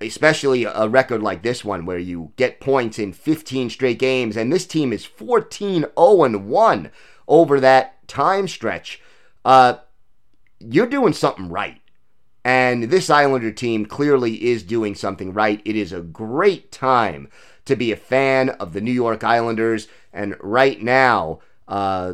especially 0.01 0.65
a 0.65 0.87
record 0.87 1.23
like 1.23 1.41
this 1.41 1.63
one 1.63 1.85
where 1.85 1.97
you 1.97 2.33
get 2.35 2.59
points 2.59 2.99
in 2.99 3.13
15 3.13 3.69
straight 3.69 3.99
games, 3.99 4.35
and 4.35 4.51
this 4.51 4.67
team 4.67 4.91
is 4.91 5.05
14 5.05 5.85
0 5.97 6.39
1 6.39 6.91
over 7.27 7.59
that 7.59 8.07
time 8.07 8.47
stretch, 8.47 9.01
uh, 9.45 9.75
you're 10.59 10.87
doing 10.87 11.13
something 11.13 11.49
right. 11.49 11.81
And 12.43 12.83
this 12.83 13.09
Islander 13.09 13.51
team 13.51 13.85
clearly 13.85 14.45
is 14.45 14.63
doing 14.63 14.95
something 14.95 15.33
right. 15.33 15.61
It 15.65 15.75
is 15.75 15.91
a 15.91 16.01
great 16.01 16.71
time 16.71 17.29
to 17.65 17.75
be 17.75 17.91
a 17.91 17.97
fan 17.97 18.49
of 18.49 18.71
the 18.71 18.79
New 18.79 18.91
York 18.91 19.23
Islanders. 19.23 19.87
And 20.13 20.35
right 20.39 20.81
now, 20.81 21.39
uh, 21.67 22.13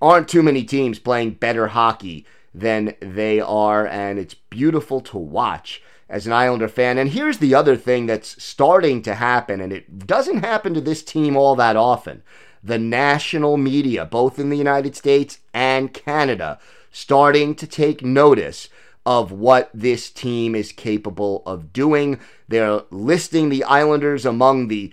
aren't 0.00 0.28
too 0.28 0.42
many 0.42 0.62
teams 0.64 0.98
playing 0.98 1.32
better 1.32 1.68
hockey 1.68 2.26
than 2.54 2.94
they 3.00 3.40
are. 3.40 3.86
And 3.86 4.18
it's 4.18 4.34
beautiful 4.34 5.00
to 5.02 5.18
watch 5.18 5.82
as 6.08 6.26
an 6.26 6.32
Islander 6.32 6.68
fan. 6.68 6.98
And 6.98 7.10
here's 7.10 7.38
the 7.38 7.54
other 7.54 7.76
thing 7.76 8.06
that's 8.06 8.42
starting 8.42 9.00
to 9.02 9.14
happen, 9.14 9.60
and 9.60 9.72
it 9.72 10.06
doesn't 10.06 10.44
happen 10.44 10.74
to 10.74 10.80
this 10.80 11.02
team 11.02 11.36
all 11.36 11.54
that 11.56 11.76
often. 11.76 12.22
The 12.62 12.78
national 12.78 13.56
media, 13.56 14.04
both 14.04 14.38
in 14.38 14.50
the 14.50 14.58
United 14.58 14.96
States 14.96 15.38
and 15.54 15.94
Canada, 15.94 16.58
starting 16.90 17.54
to 17.54 17.66
take 17.66 18.04
notice 18.04 18.68
of 19.06 19.32
what 19.32 19.70
this 19.72 20.10
team 20.10 20.54
is 20.54 20.72
capable 20.72 21.42
of 21.46 21.72
doing. 21.72 22.20
They're 22.48 22.82
listing 22.90 23.48
the 23.48 23.64
Islanders 23.64 24.26
among 24.26 24.68
the 24.68 24.92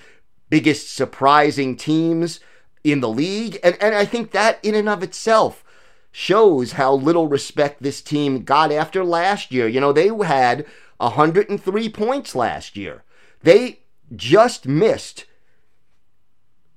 biggest 0.49 0.93
surprising 0.93 1.75
teams 1.75 2.39
in 2.83 3.01
the 3.01 3.09
league. 3.09 3.59
And, 3.63 3.75
and 3.81 3.95
I 3.95 4.05
think 4.05 4.31
that 4.31 4.59
in 4.63 4.75
and 4.75 4.87
of 4.87 5.03
itself 5.03 5.63
shows 6.17 6.71
how 6.71 6.91
little 6.91 7.27
respect 7.27 7.83
this 7.83 8.01
team 8.01 8.43
got 8.43 8.71
after 8.71 9.03
last 9.03 9.51
year. 9.51 9.67
You 9.67 9.79
know, 9.79 9.93
they 9.93 10.07
had 10.07 10.65
103 10.97 11.89
points 11.89 12.33
last 12.33 12.75
year. 12.75 13.03
They 13.43 13.81
just 14.15 14.65
missed 14.65 15.25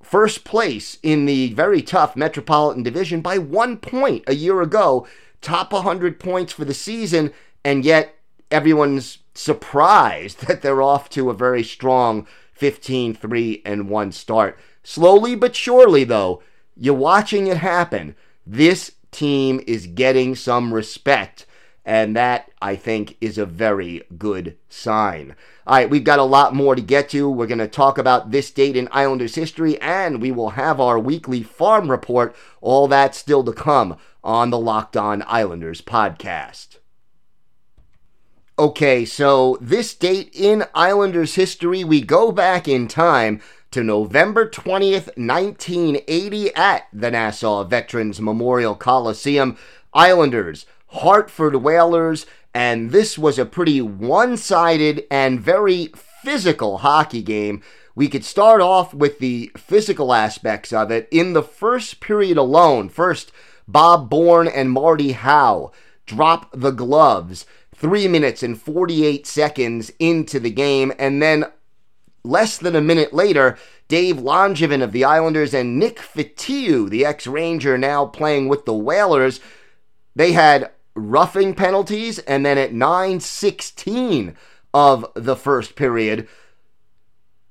first 0.03 0.45
place 0.45 0.99
in 1.03 1.25
the 1.25 1.55
very 1.55 1.81
tough 1.81 2.17
Metropolitan 2.17 2.83
Division 2.83 3.23
by 3.23 3.39
one 3.39 3.79
point 3.79 4.25
a 4.27 4.35
year 4.35 4.61
ago 4.61 5.07
top 5.41 5.73
100 5.73 6.21
points 6.21 6.53
for 6.53 6.67
the 6.67 6.75
season, 6.75 7.33
and 7.65 7.83
yet 7.83 8.17
everyone's 8.51 9.21
surprised 9.33 10.41
that 10.49 10.61
they're 10.61 10.83
off 10.83 11.09
to 11.09 11.31
a 11.31 11.35
very 11.35 11.63
strong 11.63 12.27
15 12.53 13.15
3 13.15 13.63
and 13.65 13.89
1 13.89 14.13
start. 14.13 14.59
Slowly 14.83 15.35
but 15.35 15.57
surely, 15.57 16.05
though, 16.05 16.43
you're 16.77 16.93
watching 16.93 17.47
it 17.47 17.57
happen. 17.57 18.15
This 18.47 18.93
team 19.11 19.62
is 19.67 19.87
getting 19.87 20.35
some 20.35 20.73
respect, 20.73 21.47
and 21.85 22.14
that, 22.17 22.50
I 22.61 22.76
think, 22.76 23.17
is 23.21 23.38
a 23.38 23.47
very 23.47 24.02
good 24.17 24.57
sign. 24.69 25.35
All 25.67 25.76
right, 25.76 25.90
we've 25.90 26.05
got 26.05 26.19
a 26.19 26.25
lot 26.25 26.55
more 26.55 26.75
to 26.75 26.82
get 26.82 27.08
to. 27.11 27.30
We're 27.30 27.47
going 27.47 27.58
to 27.58 27.69
talk 27.69 27.99
about 27.99 28.30
this 28.30 28.50
date 28.50 28.76
in 28.76 28.89
Islanders 28.91 29.35
history, 29.35 29.80
and 29.80 30.21
we 30.21 30.30
will 30.30 30.50
have 30.50 30.80
our 30.80 30.99
weekly 30.99 31.43
farm 31.43 31.91
report. 31.91 32.35
All 32.61 32.89
that 32.89 33.15
still 33.15 33.45
to 33.45 33.52
come 33.52 33.97
on 34.23 34.50
the 34.50 34.58
Locked 34.58 34.97
On 34.97 35.23
Islanders 35.26 35.80
podcast. 35.80 36.78
Okay, 38.58 39.06
so 39.06 39.56
this 39.61 39.95
date 39.95 40.30
in 40.35 40.65
Islanders 40.75 41.35
history, 41.35 41.82
we 41.82 42.02
go 42.02 42.30
back 42.30 42.69
in 42.69 42.89
time 42.89 43.41
to 43.71 43.85
November 43.85 44.49
20th, 44.49 45.17
1980, 45.17 46.54
at 46.54 46.89
the 46.93 47.11
Nassau 47.11 47.65
Veterans 47.65 48.21
Memorial 48.21 48.75
Coliseum. 48.75 49.56
Islanders, 49.93 50.67
Hartford 50.89 51.56
Whalers, 51.56 52.26
and 52.54 52.91
this 52.91 53.19
was 53.19 53.39
a 53.39 53.45
pretty 53.45 53.80
one 53.80 54.37
sided 54.37 55.04
and 55.11 55.41
very 55.41 55.93
physical 56.23 56.78
hockey 56.78 57.23
game. 57.23 57.63
We 57.95 58.09
could 58.09 58.25
start 58.25 58.61
off 58.61 58.95
with 58.95 59.19
the 59.19 59.50
physical 59.56 60.13
aspects 60.13 60.73
of 60.73 60.91
it. 60.91 61.09
In 61.11 61.33
the 61.33 61.43
first 61.43 62.00
period 62.00 62.37
alone, 62.37 62.89
first 62.89 63.33
Bob 63.67 64.09
Bourne 64.11 64.49
and 64.49 64.71
Marty 64.71 65.13
Howe 65.13 65.73
drop 66.06 66.50
the 66.52 66.71
gloves 66.71 67.47
three 67.75 68.09
minutes 68.09 68.43
and 68.43 68.61
48 68.61 69.26
seconds 69.26 69.93
into 69.99 70.39
the 70.39 70.50
game. 70.50 70.93
And 70.99 71.23
then 71.23 71.47
less 72.25 72.59
than 72.59 72.76
a 72.76 72.80
minute 72.80 73.13
later, 73.13 73.59
Dave 73.89 74.17
Langevin 74.17 74.83
of 74.83 74.93
the 74.93 75.04
Islanders 75.04 75.54
and 75.54 75.78
Nick 75.78 75.99
Fotiu, 75.99 76.89
the 76.89 77.04
ex 77.04 77.26
Ranger 77.26 77.76
now 77.76 78.06
playing 78.06 78.49
with 78.49 78.65
the 78.65 78.75
Whalers, 78.75 79.41
they 80.15 80.33
had 80.33 80.71
roughing 80.95 81.54
penalties. 81.54 82.19
And 82.21 82.45
then 82.45 82.59
at 82.59 82.73
9 82.73 83.21
16 83.21 84.37
of 84.73 85.06
the 85.15 85.37
first 85.37 85.75
period, 85.75 86.28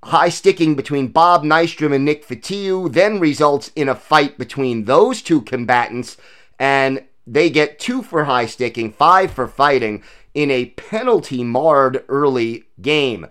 high 0.04 0.30
sticking 0.30 0.76
between 0.76 1.08
Bob 1.08 1.44
Nystrom 1.44 1.94
and 1.94 2.06
Nick 2.06 2.26
Fotiu 2.26 2.92
then 2.92 3.20
results 3.20 3.72
in 3.76 3.90
a 3.90 3.96
fight 3.96 4.38
between 4.38 4.86
those 4.86 5.22
two 5.22 5.42
combatants, 5.42 6.18
and 6.58 7.04
they 7.28 7.50
get 7.50 7.80
two 7.80 8.02
for 8.02 8.24
high 8.24 8.46
sticking, 8.46 8.92
five 8.92 9.32
for 9.32 9.48
fighting 9.48 10.04
in 10.34 10.50
a 10.52 10.68
penalty 10.68 11.44
marred 11.44 12.04
early 12.08 12.66
game. 12.82 13.28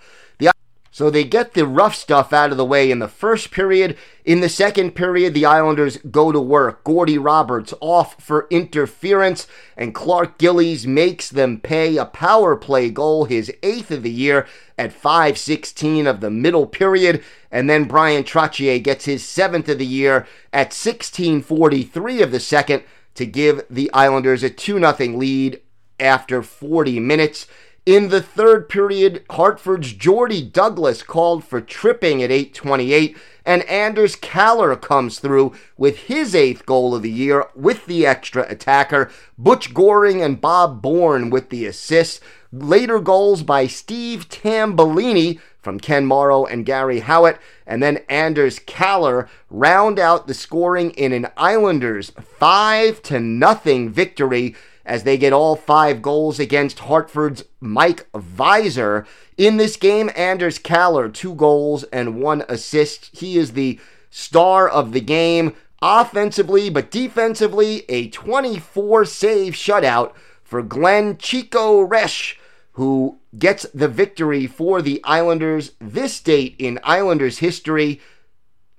So 0.98 1.10
they 1.10 1.22
get 1.22 1.54
the 1.54 1.64
rough 1.64 1.94
stuff 1.94 2.32
out 2.32 2.50
of 2.50 2.56
the 2.56 2.64
way 2.64 2.90
in 2.90 2.98
the 2.98 3.06
first 3.06 3.52
period. 3.52 3.96
In 4.24 4.40
the 4.40 4.48
second 4.48 4.96
period, 4.96 5.32
the 5.32 5.46
Islanders 5.46 5.96
go 5.98 6.32
to 6.32 6.40
work. 6.40 6.82
Gordie 6.82 7.18
Roberts 7.18 7.72
off 7.80 8.20
for 8.20 8.48
interference, 8.50 9.46
and 9.76 9.94
Clark 9.94 10.38
Gillies 10.38 10.88
makes 10.88 11.30
them 11.30 11.60
pay 11.60 11.96
a 11.96 12.04
power 12.04 12.56
play 12.56 12.90
goal, 12.90 13.26
his 13.26 13.52
eighth 13.62 13.92
of 13.92 14.02
the 14.02 14.10
year, 14.10 14.48
at 14.76 14.92
5:16 14.92 16.08
of 16.08 16.20
the 16.20 16.30
middle 16.30 16.66
period. 16.66 17.22
And 17.52 17.70
then 17.70 17.84
Bryan 17.84 18.24
Trottier 18.24 18.82
gets 18.82 19.04
his 19.04 19.24
seventh 19.24 19.68
of 19.68 19.78
the 19.78 19.86
year 19.86 20.26
at 20.52 20.72
16:43 20.72 22.20
of 22.20 22.32
the 22.32 22.40
second 22.40 22.82
to 23.14 23.24
give 23.24 23.62
the 23.70 23.88
Islanders 23.92 24.42
a 24.42 24.50
2 24.50 24.80
0 24.80 25.16
lead 25.16 25.60
after 26.00 26.42
40 26.42 26.98
minutes. 26.98 27.46
In 27.88 28.10
the 28.10 28.20
third 28.20 28.68
period, 28.68 29.24
Hartford's 29.30 29.94
Jordy 29.94 30.42
Douglas 30.42 31.02
called 31.02 31.42
for 31.42 31.62
tripping 31.62 32.22
at 32.22 32.30
828, 32.30 33.16
and 33.46 33.62
Anders 33.62 34.14
Kallur 34.14 34.78
comes 34.78 35.18
through 35.18 35.54
with 35.78 36.00
his 36.00 36.34
eighth 36.34 36.66
goal 36.66 36.94
of 36.94 37.00
the 37.00 37.10
year 37.10 37.46
with 37.54 37.86
the 37.86 38.04
extra 38.04 38.44
attacker. 38.46 39.10
Butch 39.38 39.72
Goring 39.72 40.20
and 40.20 40.38
Bob 40.38 40.82
Bourne 40.82 41.30
with 41.30 41.48
the 41.48 41.64
assists. 41.64 42.20
Later 42.52 43.00
goals 43.00 43.42
by 43.42 43.66
Steve 43.66 44.28
Tambellini 44.28 45.40
from 45.58 45.80
Ken 45.80 46.04
Morrow 46.04 46.44
and 46.44 46.66
Gary 46.66 47.00
Howatt, 47.00 47.38
and 47.66 47.82
then 47.82 48.04
Anders 48.10 48.58
Kallur 48.58 49.30
round 49.48 49.98
out 49.98 50.26
the 50.26 50.34
scoring 50.34 50.90
in 50.90 51.14
an 51.14 51.28
Islanders 51.38 52.10
5 52.10 53.00
to 53.04 53.18
nothing 53.18 53.88
victory 53.88 54.54
as 54.88 55.04
they 55.04 55.18
get 55.18 55.32
all 55.32 55.54
five 55.54 56.00
goals 56.00 56.40
against 56.40 56.80
Hartford's 56.80 57.44
Mike 57.60 58.10
Veisor. 58.12 59.06
In 59.36 59.58
this 59.58 59.76
game, 59.76 60.10
Anders 60.16 60.58
Kallur, 60.58 61.12
two 61.12 61.34
goals 61.34 61.84
and 61.84 62.20
one 62.20 62.42
assist. 62.48 63.10
He 63.12 63.36
is 63.36 63.52
the 63.52 63.78
star 64.10 64.66
of 64.68 64.92
the 64.92 65.00
game 65.00 65.54
offensively, 65.82 66.70
but 66.70 66.90
defensively, 66.90 67.84
a 67.88 68.08
24 68.08 69.04
save 69.04 69.52
shutout 69.52 70.14
for 70.42 70.62
Glenn 70.62 71.18
Chico 71.18 71.86
Resch, 71.86 72.36
who 72.72 73.18
gets 73.38 73.66
the 73.74 73.88
victory 73.88 74.46
for 74.46 74.80
the 74.80 75.00
Islanders 75.04 75.72
this 75.78 76.18
date 76.20 76.56
in 76.58 76.80
Islanders 76.82 77.38
history. 77.38 78.00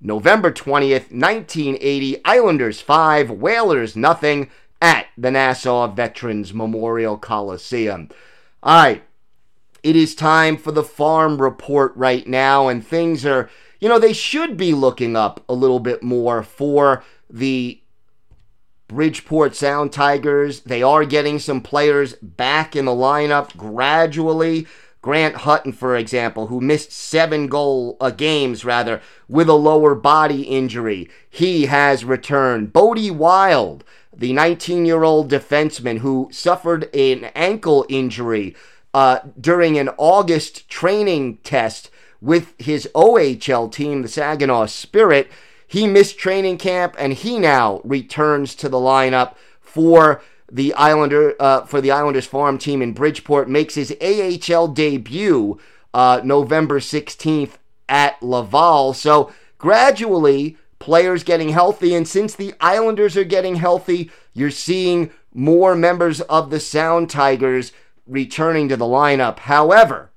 November 0.02 0.52
20th, 0.52 1.12
1980, 1.12 2.26
Islanders 2.26 2.82
5, 2.82 3.32
Whalers 3.32 3.96
nothing 3.96 4.50
at 4.82 5.08
the 5.18 5.32
Nassau 5.32 5.88
Veterans 5.88 6.54
Memorial 6.54 7.18
Coliseum. 7.18 8.10
All 8.64 8.84
right, 8.84 9.04
it 9.84 9.96
is 9.96 10.16
time 10.16 10.58
for 10.58 10.72
the 10.72 10.84
farm 10.84 11.42
report 11.42 11.94
right 11.96 12.28
now, 12.28 12.68
and 12.68 12.86
things 12.86 13.26
are, 13.26 13.50
you 13.80 13.90
know, 13.90 14.00
they 14.00 14.14
should 14.14 14.58
be 14.58 14.74
looking 14.74 15.16
up 15.16 15.44
a 15.48 15.54
little 15.54 15.80
bit 15.80 16.04
more 16.04 16.44
for 16.44 17.04
the 17.30 17.82
Bridgeport 18.88 19.56
Sound 19.56 19.94
Tigers. 19.94 20.62
They 20.62 20.82
are 20.84 21.06
getting 21.06 21.40
some 21.40 21.62
players 21.62 22.14
back 22.16 22.76
in 22.76 22.86
the 22.86 22.92
lineup 22.92 23.56
gradually. 23.56 24.68
Grant 25.02 25.36
Hutton, 25.38 25.72
for 25.72 25.96
example, 25.96 26.48
who 26.48 26.60
missed 26.60 26.92
seven 26.92 27.48
goal 27.48 27.96
uh, 28.02 28.10
games 28.10 28.66
rather 28.66 29.02
with 29.30 29.48
a 29.48 29.54
lower 29.54 29.96
body 29.96 30.42
injury, 30.42 31.10
he 31.30 31.68
has 31.68 32.04
returned. 32.04 32.74
Bode 32.74 33.12
Wilde, 33.12 33.86
the 34.20 34.32
19-year-old 34.32 35.32
defenseman 35.32 36.00
who 36.00 36.30
suffered 36.32 36.94
an 36.94 37.26
ankle 37.36 37.86
injury 37.88 38.56
uh, 38.94 39.20
during 39.40 39.80
an 39.80 39.90
August 39.98 40.70
training 40.70 41.38
test 41.38 41.90
with 42.20 42.54
his 42.60 42.88
OHL 42.94 43.72
team, 43.72 44.02
the 44.02 44.10
Saginaw 44.10 44.66
Spirit, 44.66 45.32
he 45.66 45.88
missed 45.88 46.18
training 46.18 46.58
camp 46.58 46.96
and 46.98 47.14
he 47.14 47.40
now 47.40 47.80
returns 47.86 48.56
to 48.56 48.68
the 48.68 48.78
lineup 48.78 49.36
for 49.62 50.22
the 50.52 50.74
Islander 50.74 51.36
uh, 51.40 51.64
for 51.66 51.80
the 51.80 51.92
Islanders 51.92 52.26
farm 52.26 52.58
team 52.58 52.82
in 52.82 52.94
Bridgeport 52.94 53.48
makes 53.48 53.76
his 53.76 53.96
AHL 54.02 54.68
debut 54.68 55.60
uh, 55.94 56.22
November 56.24 56.80
16th 56.80 57.52
at 57.88 58.22
Laval. 58.22 58.94
So 58.94 59.32
gradually, 59.58 60.58
players 60.80 61.24
getting 61.24 61.50
healthy, 61.50 61.94
and 61.94 62.08
since 62.08 62.34
the 62.34 62.54
Islanders 62.60 63.16
are 63.16 63.24
getting 63.24 63.56
healthy, 63.56 64.10
you're 64.34 64.50
seeing 64.50 65.12
more 65.34 65.76
members 65.76 66.22
of 66.22 66.50
the 66.50 66.60
Sound 66.60 67.10
Tigers 67.10 67.72
returning 68.08 68.70
to 68.70 68.78
the 68.78 68.86
lineup. 68.86 69.40
However, 69.40 70.12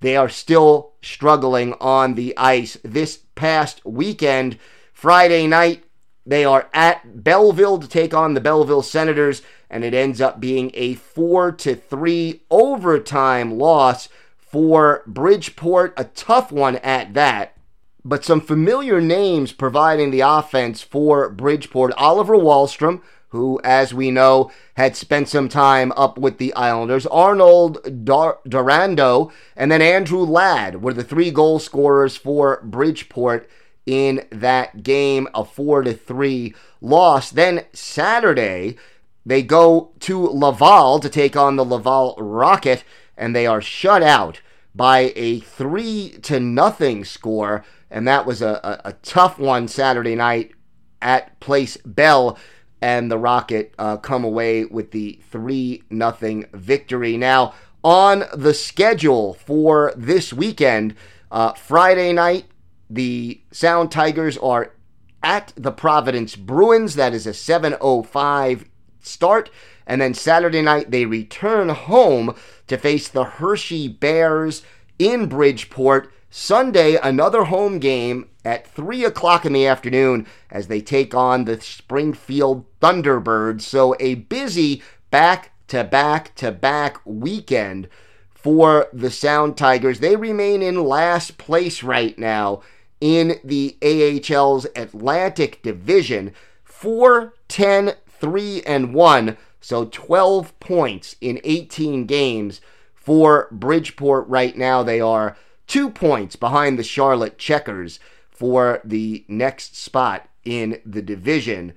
they 0.00 0.16
are 0.16 0.28
still 0.28 0.94
struggling 1.00 1.74
on 1.74 2.14
the 2.14 2.36
ice. 2.36 2.76
This 2.82 3.20
past 3.34 3.84
weekend, 3.84 4.58
Friday 4.92 5.46
night, 5.46 5.84
they 6.26 6.44
are 6.44 6.68
at 6.72 7.22
Belleville 7.22 7.78
to 7.78 7.88
take 7.88 8.14
on 8.14 8.34
the 8.34 8.40
Belleville 8.40 8.82
Senators, 8.82 9.42
and 9.70 9.84
it 9.84 9.94
ends 9.94 10.20
up 10.20 10.40
being 10.40 10.70
a 10.74 10.94
4 10.94 11.52
to 11.52 11.74
3 11.74 12.42
overtime 12.50 13.58
loss 13.58 14.08
for 14.36 15.02
Bridgeport, 15.06 15.94
a 15.96 16.04
tough 16.04 16.52
one 16.52 16.76
at 16.76 17.14
that. 17.14 17.56
But 18.04 18.24
some 18.24 18.40
familiar 18.40 19.00
names 19.00 19.52
providing 19.52 20.10
the 20.10 20.20
offense 20.20 20.82
for 20.82 21.28
Bridgeport. 21.28 21.92
Oliver 21.96 22.34
Wahlstrom, 22.34 23.00
who, 23.28 23.60
as 23.64 23.94
we 23.94 24.10
know, 24.10 24.50
had 24.76 24.96
spent 24.96 25.28
some 25.28 25.48
time 25.48 25.92
up 25.96 26.18
with 26.18 26.38
the 26.38 26.52
Islanders. 26.54 27.06
Arnold 27.06 28.04
Dar- 28.04 28.38
Durandeau, 28.46 29.32
and 29.56 29.70
then 29.70 29.80
Andrew 29.80 30.20
Ladd 30.24 30.82
were 30.82 30.92
the 30.92 31.04
three 31.04 31.30
goal 31.30 31.58
scorers 31.58 32.16
for 32.16 32.60
Bridgeport 32.62 33.48
in 33.86 34.26
that 34.30 34.82
game, 34.82 35.28
a 35.34 35.44
4 35.44 35.82
to 35.82 35.94
3 35.94 36.54
loss. 36.80 37.30
Then 37.30 37.64
Saturday, 37.72 38.76
they 39.24 39.42
go 39.42 39.92
to 40.00 40.26
Laval 40.26 41.00
to 41.00 41.08
take 41.08 41.36
on 41.36 41.56
the 41.56 41.64
Laval 41.64 42.14
Rocket, 42.18 42.84
and 43.16 43.34
they 43.34 43.46
are 43.46 43.60
shut 43.60 44.02
out 44.02 44.40
by 44.74 45.12
a 45.16 45.40
3 45.40 46.18
to 46.22 46.40
nothing 46.40 47.04
score. 47.04 47.64
And 47.92 48.08
that 48.08 48.26
was 48.26 48.42
a, 48.42 48.80
a, 48.84 48.88
a 48.88 48.92
tough 48.94 49.38
one 49.38 49.68
Saturday 49.68 50.16
night 50.16 50.52
at 51.00 51.38
Place 51.38 51.76
Bell. 51.84 52.38
And 52.80 53.10
the 53.10 53.18
Rocket 53.18 53.74
uh, 53.78 53.98
come 53.98 54.24
away 54.24 54.64
with 54.64 54.90
the 54.90 55.20
3 55.30 55.84
nothing 55.90 56.46
victory. 56.52 57.16
Now, 57.16 57.54
on 57.84 58.24
the 58.34 58.54
schedule 58.54 59.34
for 59.34 59.92
this 59.96 60.32
weekend, 60.32 60.96
uh, 61.30 61.52
Friday 61.52 62.12
night, 62.12 62.46
the 62.88 63.40
Sound 63.52 63.92
Tigers 63.92 64.36
are 64.38 64.74
at 65.22 65.52
the 65.56 65.72
Providence 65.72 66.34
Bruins. 66.34 66.94
That 66.94 67.14
is 67.14 67.26
a 67.26 67.32
7:05 67.32 68.64
start. 69.00 69.50
And 69.86 70.00
then 70.00 70.14
Saturday 70.14 70.62
night 70.62 70.90
they 70.90 71.06
return 71.06 71.68
home 71.70 72.34
to 72.66 72.78
face 72.78 73.08
the 73.08 73.24
Hershey 73.24 73.88
Bears 73.88 74.62
in 74.98 75.28
Bridgeport. 75.28 76.12
Sunday, 76.30 76.96
another 76.96 77.44
home 77.44 77.78
game 77.78 78.28
at 78.44 78.66
3 78.66 79.04
o'clock 79.04 79.44
in 79.44 79.52
the 79.52 79.66
afternoon 79.66 80.26
as 80.50 80.68
they 80.68 80.80
take 80.80 81.14
on 81.14 81.44
the 81.44 81.60
Springfield 81.60 82.64
Thunderbirds. 82.80 83.60
So 83.60 83.94
a 84.00 84.14
busy 84.14 84.82
back 85.10 85.52
to 85.68 85.84
back 85.84 86.34
to 86.36 86.50
back 86.50 87.00
weekend 87.04 87.88
for 88.34 88.88
the 88.92 89.10
Sound 89.10 89.56
Tigers. 89.56 90.00
They 90.00 90.16
remain 90.16 90.62
in 90.62 90.84
last 90.84 91.38
place 91.38 91.82
right 91.82 92.18
now 92.18 92.62
in 93.00 93.38
the 93.44 93.76
AHL's 93.82 94.66
Atlantic 94.74 95.62
Division. 95.62 96.32
4 96.64 97.34
10 97.48 97.94
3 98.08 98.62
and 98.62 98.94
1, 98.94 99.36
so 99.60 99.84
12 99.84 100.58
points 100.60 101.16
in 101.20 101.40
18 101.44 102.06
games 102.06 102.60
for 103.04 103.48
Bridgeport 103.50 104.28
right 104.28 104.56
now. 104.56 104.82
They 104.82 105.00
are 105.00 105.36
2 105.66 105.90
points 105.90 106.36
behind 106.36 106.78
the 106.78 106.84
Charlotte 106.84 107.38
Checkers 107.38 107.98
for 108.30 108.80
the 108.84 109.24
next 109.28 109.76
spot 109.76 110.28
in 110.44 110.80
the 110.84 111.02
division. 111.02 111.74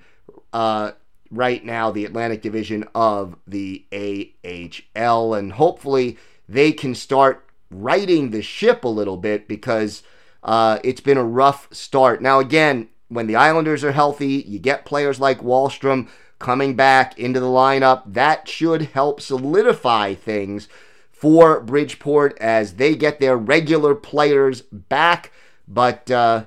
Uh, 0.52 0.92
right 1.30 1.64
now, 1.64 1.90
the 1.90 2.04
Atlantic 2.04 2.42
Division 2.42 2.84
of 2.94 3.36
the 3.46 3.84
AHL, 3.92 5.34
and 5.34 5.52
hopefully 5.52 6.18
they 6.48 6.72
can 6.72 6.94
start 6.94 7.44
righting 7.70 8.30
the 8.30 8.42
ship 8.42 8.84
a 8.84 8.88
little 8.88 9.16
bit 9.16 9.48
because 9.48 10.02
uh, 10.42 10.78
it's 10.84 11.00
been 11.00 11.18
a 11.18 11.24
rough 11.24 11.68
start. 11.72 12.22
Now, 12.22 12.38
again, 12.38 12.88
when 13.08 13.26
the 13.26 13.36
Islanders 13.36 13.84
are 13.84 13.92
healthy, 13.92 14.44
you 14.46 14.58
get 14.58 14.84
players 14.84 15.20
like 15.20 15.40
Wahlstrom 15.40 16.08
coming 16.38 16.74
back 16.74 17.18
into 17.18 17.40
the 17.40 17.46
lineup. 17.46 18.02
That 18.06 18.48
should 18.48 18.82
help 18.82 19.20
solidify 19.20 20.14
things 20.14 20.68
for 21.26 21.58
Bridgeport 21.58 22.38
as 22.40 22.74
they 22.74 22.94
get 22.94 23.18
their 23.18 23.36
regular 23.36 23.96
players 23.96 24.62
back. 24.62 25.32
But, 25.66 26.08
uh, 26.08 26.44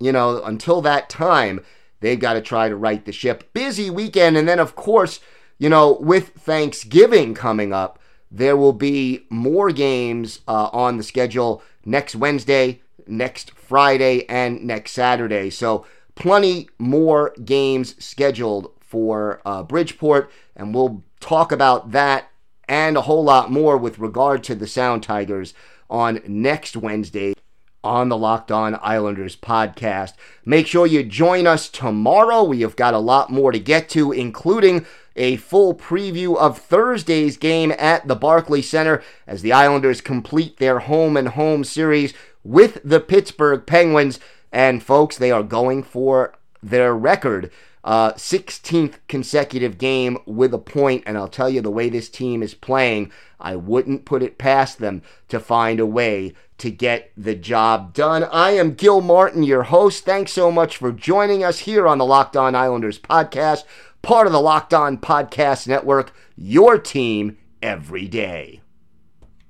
you 0.00 0.10
know, 0.10 0.42
until 0.42 0.80
that 0.80 1.08
time, 1.08 1.64
they've 2.00 2.18
got 2.18 2.32
to 2.32 2.40
try 2.40 2.68
to 2.68 2.74
right 2.74 3.04
the 3.04 3.12
ship. 3.12 3.52
Busy 3.52 3.88
weekend. 3.88 4.36
And 4.36 4.48
then, 4.48 4.58
of 4.58 4.74
course, 4.74 5.20
you 5.56 5.68
know, 5.68 5.92
with 6.00 6.30
Thanksgiving 6.30 7.32
coming 7.32 7.72
up, 7.72 8.00
there 8.28 8.56
will 8.56 8.72
be 8.72 9.26
more 9.30 9.70
games 9.70 10.40
uh, 10.48 10.70
on 10.72 10.96
the 10.96 11.04
schedule 11.04 11.62
next 11.84 12.16
Wednesday, 12.16 12.82
next 13.06 13.52
Friday, 13.52 14.28
and 14.28 14.64
next 14.64 14.90
Saturday. 14.90 15.48
So, 15.48 15.86
plenty 16.16 16.68
more 16.80 17.32
games 17.44 17.94
scheduled 18.04 18.72
for 18.80 19.40
uh, 19.44 19.62
Bridgeport, 19.62 20.28
and 20.56 20.74
we'll 20.74 21.04
talk 21.20 21.52
about 21.52 21.92
that 21.92 22.30
and 22.70 22.96
a 22.96 23.02
whole 23.02 23.24
lot 23.24 23.50
more 23.50 23.76
with 23.76 23.98
regard 23.98 24.44
to 24.44 24.54
the 24.54 24.66
Sound 24.68 25.02
Tigers 25.02 25.52
on 25.90 26.20
next 26.24 26.76
Wednesday 26.76 27.34
on 27.82 28.08
the 28.08 28.16
Locked 28.16 28.52
On 28.52 28.78
Islanders 28.80 29.34
podcast. 29.34 30.12
Make 30.44 30.68
sure 30.68 30.86
you 30.86 31.02
join 31.02 31.48
us 31.48 31.68
tomorrow. 31.68 32.44
We 32.44 32.60
have 32.60 32.76
got 32.76 32.94
a 32.94 32.98
lot 32.98 33.28
more 33.28 33.50
to 33.50 33.58
get 33.58 33.88
to, 33.90 34.12
including 34.12 34.86
a 35.16 35.34
full 35.36 35.74
preview 35.74 36.36
of 36.36 36.58
Thursday's 36.58 37.36
game 37.36 37.72
at 37.76 38.06
the 38.06 38.14
Barclay 38.14 38.62
Center 38.62 39.02
as 39.26 39.42
the 39.42 39.52
Islanders 39.52 40.00
complete 40.00 40.58
their 40.58 40.78
home 40.78 41.16
and 41.16 41.30
home 41.30 41.64
series 41.64 42.14
with 42.44 42.80
the 42.84 43.00
Pittsburgh 43.00 43.66
Penguins. 43.66 44.20
And 44.52 44.80
folks, 44.80 45.18
they 45.18 45.32
are 45.32 45.42
going 45.42 45.82
for 45.82 46.34
their 46.62 46.94
record. 46.94 47.50
Uh, 47.82 48.12
16th 48.12 48.96
consecutive 49.08 49.78
game 49.78 50.18
with 50.26 50.52
a 50.52 50.58
point, 50.58 51.02
and 51.06 51.16
I'll 51.16 51.28
tell 51.28 51.48
you 51.48 51.62
the 51.62 51.70
way 51.70 51.88
this 51.88 52.10
team 52.10 52.42
is 52.42 52.52
playing, 52.52 53.10
I 53.40 53.56
wouldn't 53.56 54.04
put 54.04 54.22
it 54.22 54.36
past 54.36 54.78
them 54.78 55.02
to 55.28 55.40
find 55.40 55.80
a 55.80 55.86
way 55.86 56.34
to 56.58 56.70
get 56.70 57.10
the 57.16 57.34
job 57.34 57.94
done. 57.94 58.24
I 58.24 58.50
am 58.50 58.74
Gil 58.74 59.00
Martin, 59.00 59.42
your 59.42 59.62
host. 59.62 60.04
Thanks 60.04 60.32
so 60.32 60.52
much 60.52 60.76
for 60.76 60.92
joining 60.92 61.42
us 61.42 61.60
here 61.60 61.88
on 61.88 61.96
the 61.96 62.04
Locked 62.04 62.36
On 62.36 62.54
Islanders 62.54 62.98
podcast, 62.98 63.64
part 64.02 64.26
of 64.26 64.32
the 64.34 64.40
Locked 64.42 64.74
On 64.74 64.98
Podcast 64.98 65.66
Network, 65.66 66.12
your 66.36 66.78
team 66.78 67.38
every 67.62 68.06
day. 68.06 68.59